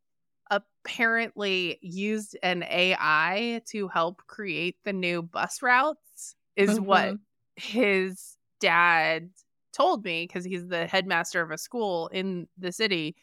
[0.50, 7.20] apparently used an AI to help create the new bus routes is what Mhm.
[7.56, 9.30] his dad
[9.78, 13.14] told me because he's the headmaster of a school in the city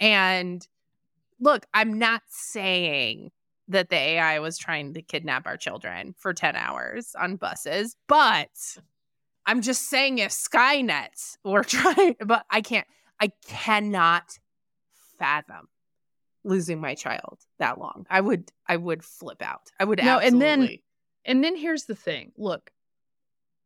[0.00, 0.66] and
[1.38, 3.30] look i'm not saying
[3.68, 8.48] that the ai was trying to kidnap our children for 10 hours on buses but
[9.46, 12.86] i'm just saying if skynet were trying but i can't
[13.20, 14.38] i cannot
[15.18, 15.68] fathom
[16.42, 18.06] losing my child that long.
[18.08, 19.70] I would i would flip out.
[19.78, 20.60] I would No, and then-
[21.26, 22.32] And then here's the thing.
[22.38, 22.70] Look,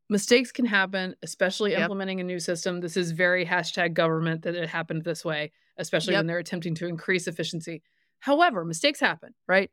[0.08, 1.82] mistakes can happen, especially Yep.
[1.82, 2.80] implementing a new system.
[2.80, 6.18] This is very hashtag government that it happened this way, especially Yep.
[6.20, 7.82] when they're attempting to increase efficiency.
[8.20, 9.70] However, mistakes happen, right?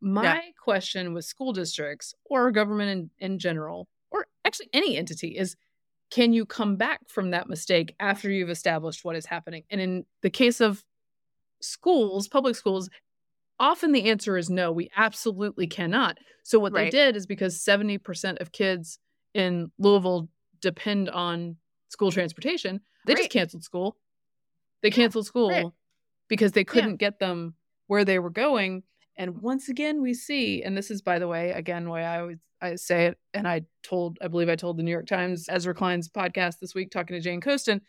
[0.00, 5.56] My question with school districts or government in, in general, or actually any entity, is
[6.10, 9.64] can you come back from that mistake after you've established what is happening?
[9.70, 10.84] And in the case of
[11.60, 12.90] schools, public schools,
[13.58, 16.18] often the answer is no, we absolutely cannot.
[16.42, 18.98] So what they did is because 70% of kids
[19.34, 20.28] in Louisville
[20.60, 21.56] depend on
[21.88, 23.96] school transportation, they just canceled school.
[24.82, 25.74] They canceled school
[26.28, 27.54] because they couldn't get them
[27.86, 28.82] where they were going.
[29.16, 32.38] And once again, we see, and this is by the way, again, why I always
[32.60, 35.74] I say it, and I told, I believe I told the New York Times Ezra
[35.74, 37.82] Klein's podcast this week talking to Jane Coaston,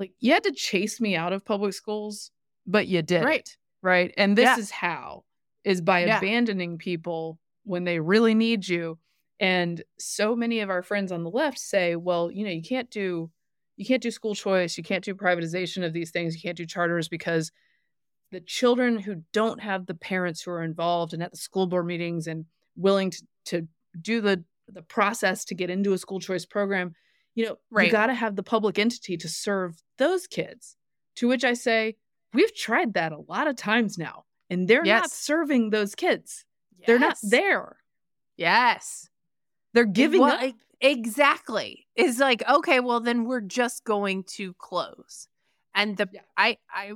[0.00, 2.32] like you had to chase me out of public schools,
[2.66, 3.56] but you did Right.
[3.80, 4.12] right?
[4.16, 4.58] And this Yeah.
[4.58, 5.24] is how
[5.62, 6.18] is by Yeah.
[6.18, 8.98] abandoning people when they really need you.
[9.40, 12.90] And so many of our friends on the left say, well, you know, you can't
[12.90, 13.30] do
[13.76, 16.66] you can't do school choice, you can't do privatization of these things, you can't do
[16.66, 17.52] charters because
[18.32, 21.86] the children who don't have the parents who are involved and at the school board
[21.86, 22.44] meetings and
[22.76, 23.68] willing to, to
[24.00, 26.94] do the the process to get into a school choice program,
[27.34, 30.76] you know, you got to have the public entity to serve those kids.
[31.16, 31.96] To which I say,
[32.34, 36.44] we've tried that a lot of times now, and they're not serving those kids.
[36.86, 37.76] They're not there.
[38.36, 39.07] Yes.
[39.78, 40.54] They're giving Well, up.
[40.80, 41.86] exactly.
[41.94, 45.28] It's like, okay, well then we're just going to close.
[45.72, 46.22] And the Yeah.
[46.36, 46.92] I I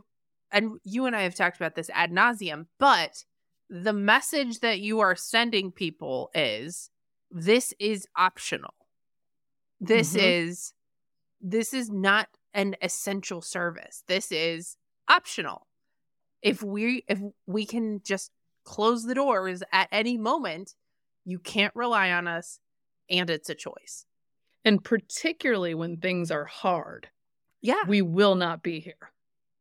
[0.50, 3.24] and you and I have talked about this ad nauseum, but
[3.70, 6.90] the message that you are sending people is
[7.30, 8.74] this is optional.
[9.80, 10.20] This Mhm.
[10.20, 10.74] is
[11.40, 14.02] this is not an essential service.
[14.08, 14.76] This is
[15.08, 15.68] optional.
[16.42, 18.32] if we if we can just
[18.64, 20.74] close the doors at any moment,
[21.24, 22.58] you can't rely on us
[23.12, 24.06] and it's a choice.
[24.64, 27.08] And particularly when things are hard,
[27.60, 27.82] Yeah.
[27.86, 29.12] we will not be here.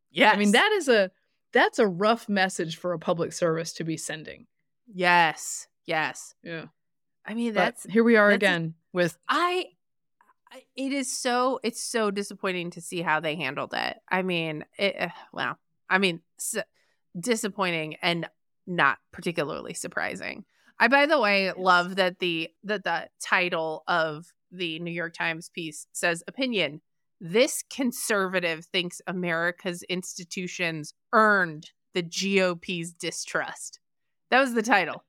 [0.10, 0.32] Yeah.
[0.32, 1.12] I mean, that is a
[1.54, 4.47] that's a rough message for a public service to be sending.
[4.88, 5.68] Yes.
[5.86, 6.34] Yes.
[6.43, 6.66] Yeah.
[7.26, 9.66] I mean, But that's here we are again with I
[10.76, 13.97] it is so it's so disappointing to see how they handled it.
[14.10, 15.58] I mean, it uh, well,
[15.89, 16.58] I mean, s
[17.20, 18.28] disappointing and
[18.68, 20.45] not particularly surprising.
[20.82, 25.50] I by the way love that the that the title of the New York Times
[25.54, 26.82] piece says opinion.
[27.22, 33.80] This conservative thinks America's institutions earned the GOP's distrust.
[34.32, 35.04] That was the title.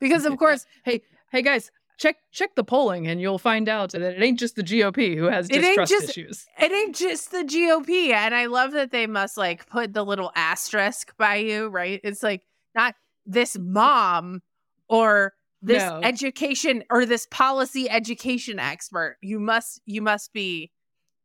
[0.00, 4.02] Because of course hey, hey guys, check check the polling and you'll find out that
[4.02, 6.46] it ain't just the GOP who has It ain't distrust just- issues.
[6.58, 8.10] It ain't just the GOP.
[8.10, 12.00] And I love that they must like put the little asterisk by you, right?
[12.02, 12.42] It's like
[12.74, 14.42] not this mom
[14.88, 15.32] or
[15.62, 16.00] this No.
[16.02, 19.16] education or this policy education expert.
[19.22, 20.70] You must you must be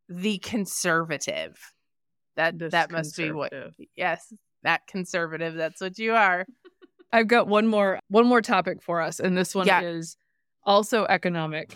[0.10, 1.58] the conservative.
[2.36, 3.54] That This that must be what
[3.96, 4.34] yes,
[4.64, 5.54] that conservative.
[5.56, 6.46] That's what you are.
[7.12, 9.82] I've got one more one more topic for us, and this one Yeah.
[9.82, 10.16] is
[10.64, 11.74] also economic.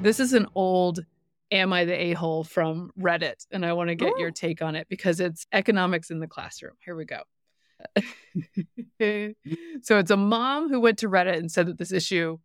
[0.00, 1.04] This is an old
[1.50, 4.74] "Am I the a hole" from Reddit, and I want to get your take on
[4.74, 6.72] it because it's economics in the classroom.
[6.84, 7.20] Here we go.
[9.82, 12.38] so it's a mom who went to Reddit and said that this issue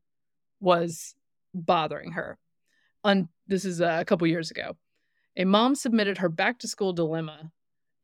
[0.59, 1.15] was
[1.53, 2.37] bothering her.
[3.03, 4.75] On this is uh, a couple years ago.
[5.37, 7.51] A mom submitted her back to school dilemma,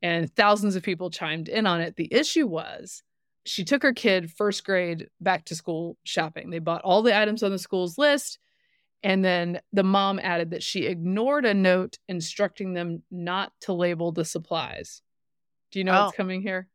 [0.02, 1.96] and thousands of people chimed in on it.
[1.96, 3.02] The issue was
[3.44, 6.50] she took her kid first grade back to school shopping.
[6.50, 8.38] They bought all the items on the school's list.
[9.02, 14.12] And then the mom added that she ignored a note instructing them not to label
[14.12, 15.02] the supplies.
[15.70, 16.16] Do you know what's Oh.
[16.16, 16.68] coming here?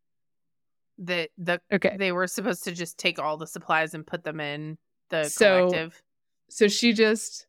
[1.02, 1.96] The the Okay.
[1.98, 4.78] they were supposed to just take all the supplies and put them in
[5.10, 6.02] the So- collective.
[6.50, 7.48] So she just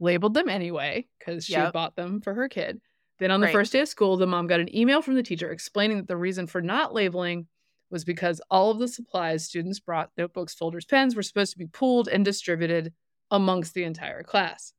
[0.00, 1.72] labeled them anyway because she Yep.
[1.72, 2.80] bought them for her kid.
[3.18, 3.52] Then on the Right.
[3.52, 6.16] first day of school, the mom got an email from the teacher explaining that the
[6.16, 7.46] reason for not labeling
[7.90, 11.66] was because all of the supplies students brought, notebooks, folders, pens, were supposed to be
[11.66, 12.92] pooled and distributed
[13.30, 14.72] amongst the entire class.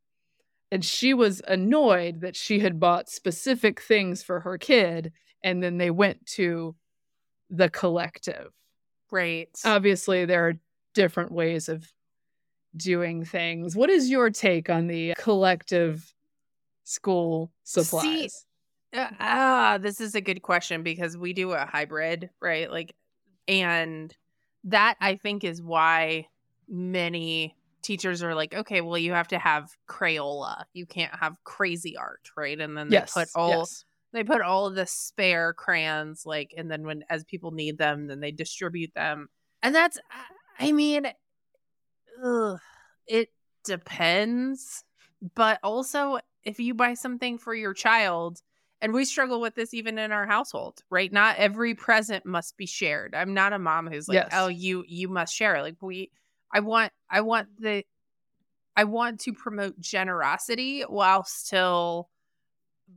[0.72, 5.78] And she was annoyed that she had bought specific things for her kid and then
[5.78, 6.76] they went to
[7.54, 8.52] the collective
[9.12, 9.48] Right.
[9.64, 10.54] obviously there are
[10.96, 11.88] different ways of
[12.76, 13.76] doing things.
[13.76, 16.14] What is your take on the collective
[16.84, 18.46] school supplies?
[18.92, 22.72] Uh, ah, this is a good question because we do a hybrid, right?
[22.72, 22.96] Like,
[23.48, 24.12] and
[24.66, 26.28] that I think is why
[26.68, 30.64] many teachers are like, okay, well, you have to have Crayola.
[30.74, 32.60] You can't have Cra-Z-Art, right?
[32.60, 33.14] And then they yes.
[33.14, 33.86] put all yes.
[34.14, 38.08] They put all of the spare crayons, like, and then when as people need them,
[38.08, 39.28] then they distribute them.
[39.62, 39.98] And that's,
[40.60, 41.08] I mean,
[42.24, 42.60] ugh,
[43.08, 43.30] it
[43.66, 44.84] depends.
[45.36, 48.42] But also, if you buy something for your child,
[48.82, 51.12] and we struggle with this even in our household, right?
[51.12, 53.16] Not every present must be shared.
[53.16, 54.30] I'm not a mom who's like, oh, Yes.
[54.34, 55.62] oh, you you must share.
[55.62, 56.12] Like we,
[56.54, 57.86] I want, I want the,
[58.76, 62.10] I want to promote generosity while still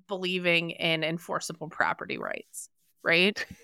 [0.08, 2.68] believing in enforceable property rights,
[3.02, 3.44] right?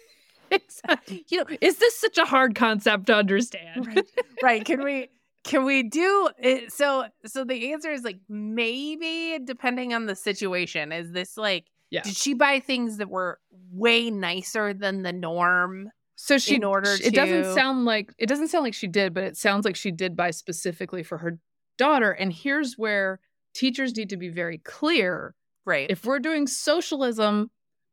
[0.50, 1.24] Exactly.
[1.30, 3.86] You know, is this such a hard concept to understand?
[3.86, 4.04] right
[4.42, 5.08] right can we
[5.44, 10.92] can we do it so so the answer is like maybe depending on the situation
[10.92, 12.02] is this like Yeah.
[12.02, 13.40] did she buy things that were
[13.72, 18.48] way nicer than the norm So she In order it doesn't sound like it doesn't
[18.48, 21.38] sound like she did, but it sounds like she did buy specifically for her
[21.78, 22.10] daughter.
[22.12, 23.20] And here's where
[23.54, 25.34] teachers need to be very clear.
[25.64, 27.50] Right If we're doing socialism,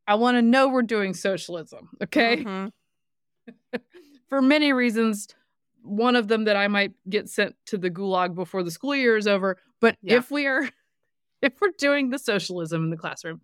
[0.08, 1.90] I want to know we're doing socialism.
[2.04, 2.44] Okay.
[2.44, 2.72] Mhm.
[4.30, 5.28] for many reasons.
[5.82, 9.16] One of them that I might get sent to the gulag before the school year
[9.18, 9.58] is over.
[9.80, 10.18] But Yeah.
[10.18, 10.70] if we are,
[11.42, 13.42] if we're doing the socialism in the classroom,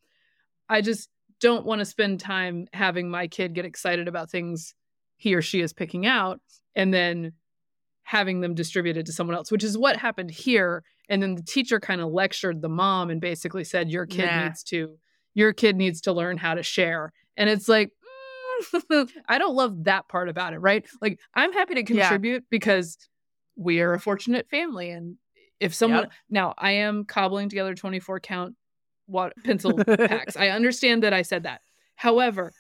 [0.68, 1.10] I just
[1.40, 4.74] don't want to spend time having my kid get excited about things
[5.18, 6.42] he or she is picking out
[6.76, 7.34] and then
[8.04, 10.84] having them distributed to someone else, which is what happened here.
[11.10, 14.46] And then the teacher kind of lectured the mom and basically said, Your kid Nah.
[14.48, 14.98] needs to,
[15.34, 17.14] your kid needs to learn how to share.
[17.38, 17.92] And it's like,
[18.84, 20.86] mm, I don't love that part about it, right?
[21.02, 22.08] Like, I'm happy to Yeah.
[22.08, 22.98] contribute because
[23.56, 24.90] we are a fortunate family.
[24.90, 25.18] And
[25.60, 26.12] if someone, Yep.
[26.30, 28.56] now I am cobbling together 24 count
[29.08, 30.36] what pencil packs.
[30.36, 31.62] I understand that I said that.
[31.96, 32.52] However,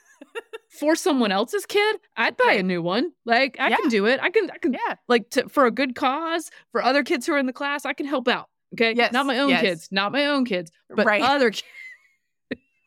[0.75, 3.11] for someone else's kid, I'd buy a new one.
[3.25, 3.77] Like I Yeah.
[3.77, 4.19] can do it.
[4.21, 7.33] I can I can yeah like to, for a good cause, for other kids who
[7.33, 8.49] are in the class, I can help out.
[8.73, 8.93] Okay?
[8.95, 9.61] Yes, Not my own yes.
[9.61, 11.21] kids, not my own kids, but Right.
[11.21, 11.63] other kids.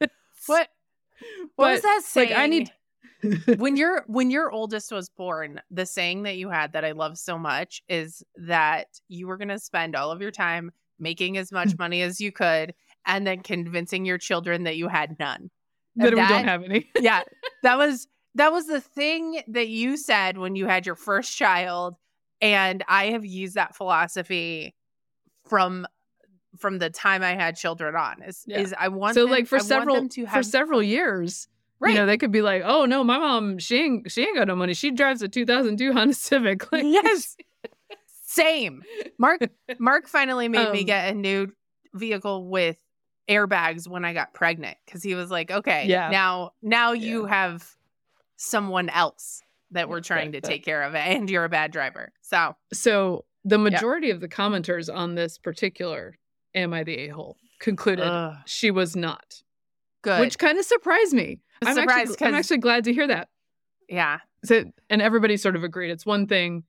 [0.01, 0.11] what
[0.47, 0.69] what
[1.57, 2.73] But, was that saying like, I need-
[3.59, 7.19] when your when your oldest was born, the saying that you had that I love
[7.19, 10.71] so much is that you were going to spend all of your time
[11.01, 11.79] making as much mm.
[11.81, 12.75] money as you could
[13.07, 15.51] and then convincing your children that you had none.
[16.05, 16.91] That, we don't have any.
[17.01, 17.23] yeah,
[17.63, 21.97] that was that was the thing that you said when you had your first child
[22.41, 24.75] and I have used that philosophy
[25.49, 25.87] from
[26.59, 28.23] from the time I had children on.
[28.23, 28.61] Is, Yeah.
[28.61, 31.49] is I want so them- like for I several to for several years,
[31.81, 31.91] right.
[31.91, 34.47] you know, they could be like, "Oh no, my mom, she ain't she ain't got
[34.49, 34.75] no money.
[34.75, 37.37] She drives a 2002 Honda Civic." Like, yes.
[38.27, 38.83] Same.
[39.19, 41.51] Mark Mark finally made me Um, get a new
[41.95, 42.77] vehicle with
[43.29, 46.11] airbags when I got pregnant because he was like, okay, Yeah.
[46.11, 47.77] now now you have
[48.37, 52.13] someone else that we're trying to take care of and you're a bad driver.
[52.23, 56.17] So So the majority of the commenters on this particular
[56.55, 59.43] "Am I the a hole?" concluded ugh, she was not,
[60.03, 60.21] good.
[60.21, 61.41] which kind of surprised me.
[61.63, 63.29] I'm I'm surprised actually, I'm actually glad to hear that.
[63.89, 64.21] yeah.
[64.45, 65.91] So, and everybody sort of agreed.
[65.91, 66.63] It's one thing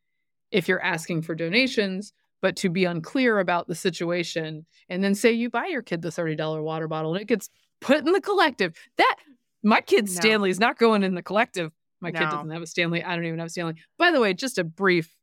[0.52, 2.12] if you're asking for donations,
[2.42, 6.10] but to be unclear about the situation and then say you buy your kid the
[6.10, 7.50] $30 water bottle and it gets
[7.82, 8.74] put in the collective.
[8.98, 9.16] That
[9.64, 10.12] my kid No.
[10.14, 11.72] Stanley's not going in the collective.
[12.02, 12.32] My kid No.
[12.32, 13.04] doesn't have a Stanley.
[13.04, 13.76] I don't even have a Stanley.
[13.98, 15.14] By the way, just a brief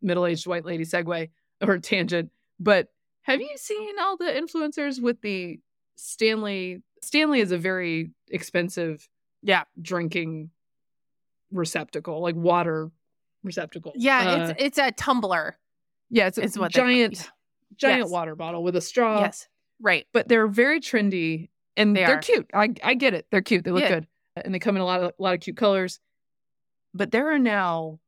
[0.00, 1.28] middle-aged white lady segue
[1.60, 2.30] or tangent,
[2.60, 2.88] but
[3.22, 5.60] have you seen all the influencers with the
[5.96, 6.82] Stanley?
[7.02, 9.06] Stanley is a very expensive
[9.42, 9.64] Yeah.
[9.82, 10.50] drinking
[11.52, 12.90] receptacle, like water
[13.42, 13.92] receptacle.
[13.96, 15.58] Yeah, Uh, it's it's a tumbler.
[16.10, 17.30] Yeah, it's a it's what giant,
[17.76, 18.10] giant Yes.
[18.10, 19.20] water bottle with a straw.
[19.20, 19.48] yes.
[19.80, 20.06] Right.
[20.12, 22.18] but they're very trendy and They are.
[22.18, 22.50] cute.
[22.52, 23.26] I I get it.
[23.30, 23.64] They're cute.
[23.64, 24.00] They look Yeah.
[24.00, 24.06] good,
[24.36, 26.00] and they come in a lot of a lot of cute colors.
[26.94, 28.00] But there are now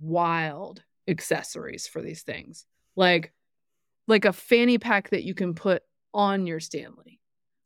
[0.00, 2.66] wild accessories for these things,
[2.96, 3.32] like
[4.08, 5.82] like a fanny pack that you can put
[6.14, 7.20] on your Stanley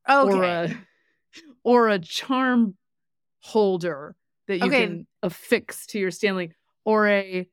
[0.08, 0.28] Okay.
[0.34, 0.74] or a
[1.62, 2.76] or a charm
[3.40, 4.16] holder
[4.48, 4.86] that you Okay.
[4.86, 6.52] can affix to your Stanley
[6.84, 7.48] or a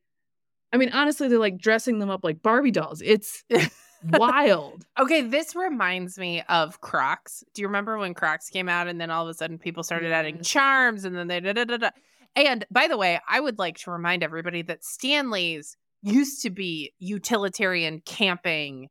[0.78, 3.02] I mean honestly they're like dressing them up like Barbie dolls.
[3.04, 3.44] It's
[4.04, 4.86] wild.
[5.00, 7.44] Okay, this reminds me of Crocs.
[7.56, 10.12] Do you remember when Crocs came out and then all of a sudden people started
[10.12, 11.90] adding charms and then they da da da da.
[12.36, 16.94] And by the way, I would like to remind everybody that Stanley's used to be
[17.00, 18.90] utilitarian camping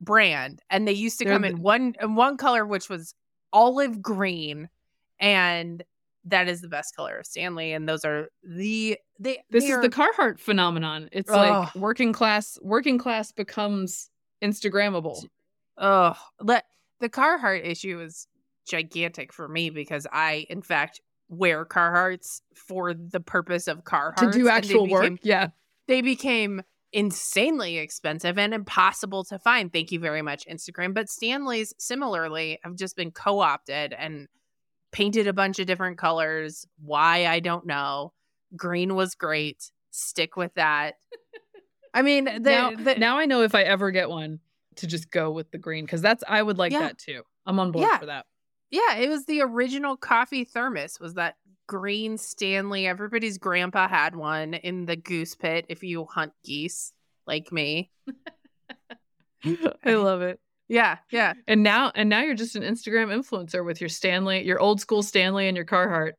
[0.00, 3.14] brand and they used to They're come the- in one in one color which was
[3.52, 4.70] olive green
[5.18, 5.84] and
[6.24, 9.76] that is the best color of Stanley and those are the they This they is
[9.76, 11.08] are- the Carhartt phenomenon.
[11.12, 14.10] It's like working class working class becomes
[14.42, 15.24] Instagrammable.
[15.78, 16.64] Oh, let
[17.00, 18.26] the Carhartt issue is
[18.68, 24.30] gigantic for me because I, in fact, wear Carhartts for the purpose of Carhartt To
[24.30, 25.12] do actual work.
[25.22, 25.48] Yeah.
[25.88, 26.62] They became
[26.92, 29.72] insanely expensive and impossible to find.
[29.72, 30.92] Thank you very much, Instagram.
[30.92, 34.28] But Stanley's similarly have just been co-opted and
[34.92, 36.66] painted a bunch of different colors.
[36.82, 38.12] Why I don't know.
[38.56, 39.70] Green was great.
[39.90, 40.94] Stick with that.
[41.94, 44.38] I mean, the, now, the, now I know if I ever get one
[44.76, 46.80] to just go with the green because that's I would like Yeah.
[46.80, 47.22] that too.
[47.46, 47.98] I'm on board Yeah.
[47.98, 48.26] for that.
[48.70, 51.00] Yeah, it was the original coffee thermos.
[51.00, 51.34] Was that
[51.66, 52.86] green Stanley?
[52.86, 55.66] Everybody's grandpa had one in the goose pit.
[55.68, 56.92] If you hunt geese
[57.26, 57.90] like me,
[59.84, 60.38] I love it.
[60.70, 61.34] Yeah, yeah.
[61.48, 65.02] And now and now you're just an Instagram influencer with your Stanley, your old school
[65.02, 66.12] Stanley and your Carhartt.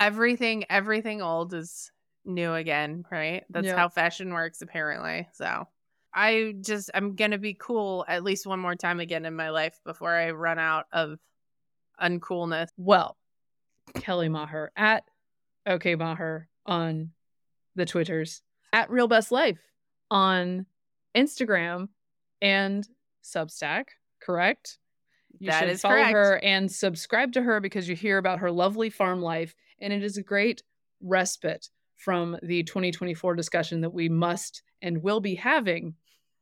[0.00, 1.90] Everything, everything old is
[2.24, 3.44] new again, right?
[3.48, 3.76] That's Yeah.
[3.76, 5.28] how fashion works, apparently.
[5.32, 5.68] So,
[6.12, 9.78] I just I'm gonna be cool at least one more time again in my life
[9.84, 11.18] before I run out of
[12.00, 12.68] uncoolness.
[12.76, 13.16] Well,
[13.94, 15.04] Kelly Maher at
[15.66, 17.12] OK Maher on
[17.76, 19.60] the Twitters, at Real Best Life
[20.10, 20.66] on
[21.16, 21.88] Instagram
[22.42, 22.86] and
[23.26, 23.84] Substack,
[24.20, 24.78] correct?
[25.38, 26.12] You That should is follow correct.
[26.12, 30.02] her and subscribe to her because you hear about her lovely farm life, and it
[30.02, 30.62] is a great
[31.02, 35.94] respite from the 2024 discussion that we must and will be having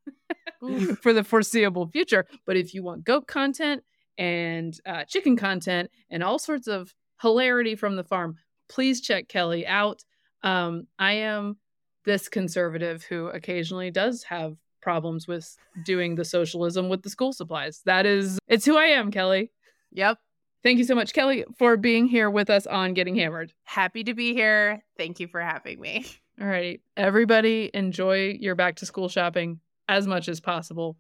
[1.03, 2.26] for the foreseeable future.
[2.47, 3.82] But if you want goat content
[4.18, 8.37] and uh, chicken content and all sorts of hilarity from the farm,
[8.68, 10.05] please check Kelly out.
[10.43, 11.57] Um, I am
[12.05, 17.80] this conservative who occasionally does have problems with doing the socialism with the school supplies.
[17.87, 19.51] That is, it's who I am, Kelly.
[19.91, 20.18] Yep.
[20.62, 23.53] Thank you so much, Kelly, for being here with us on Getting Hammered.
[23.64, 24.82] Happy to be here.
[24.97, 26.07] Thank you for having me.
[26.41, 26.80] All right.
[26.97, 30.97] Everybody enjoy your back to school shopping as much as possible.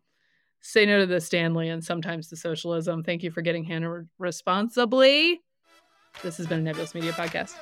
[0.60, 3.02] Say no to the Stanley and sometimes the socialism.
[3.02, 5.40] Thank you for getting hammered responsibly.
[6.22, 7.54] This has been a Nebulous Media Podcast.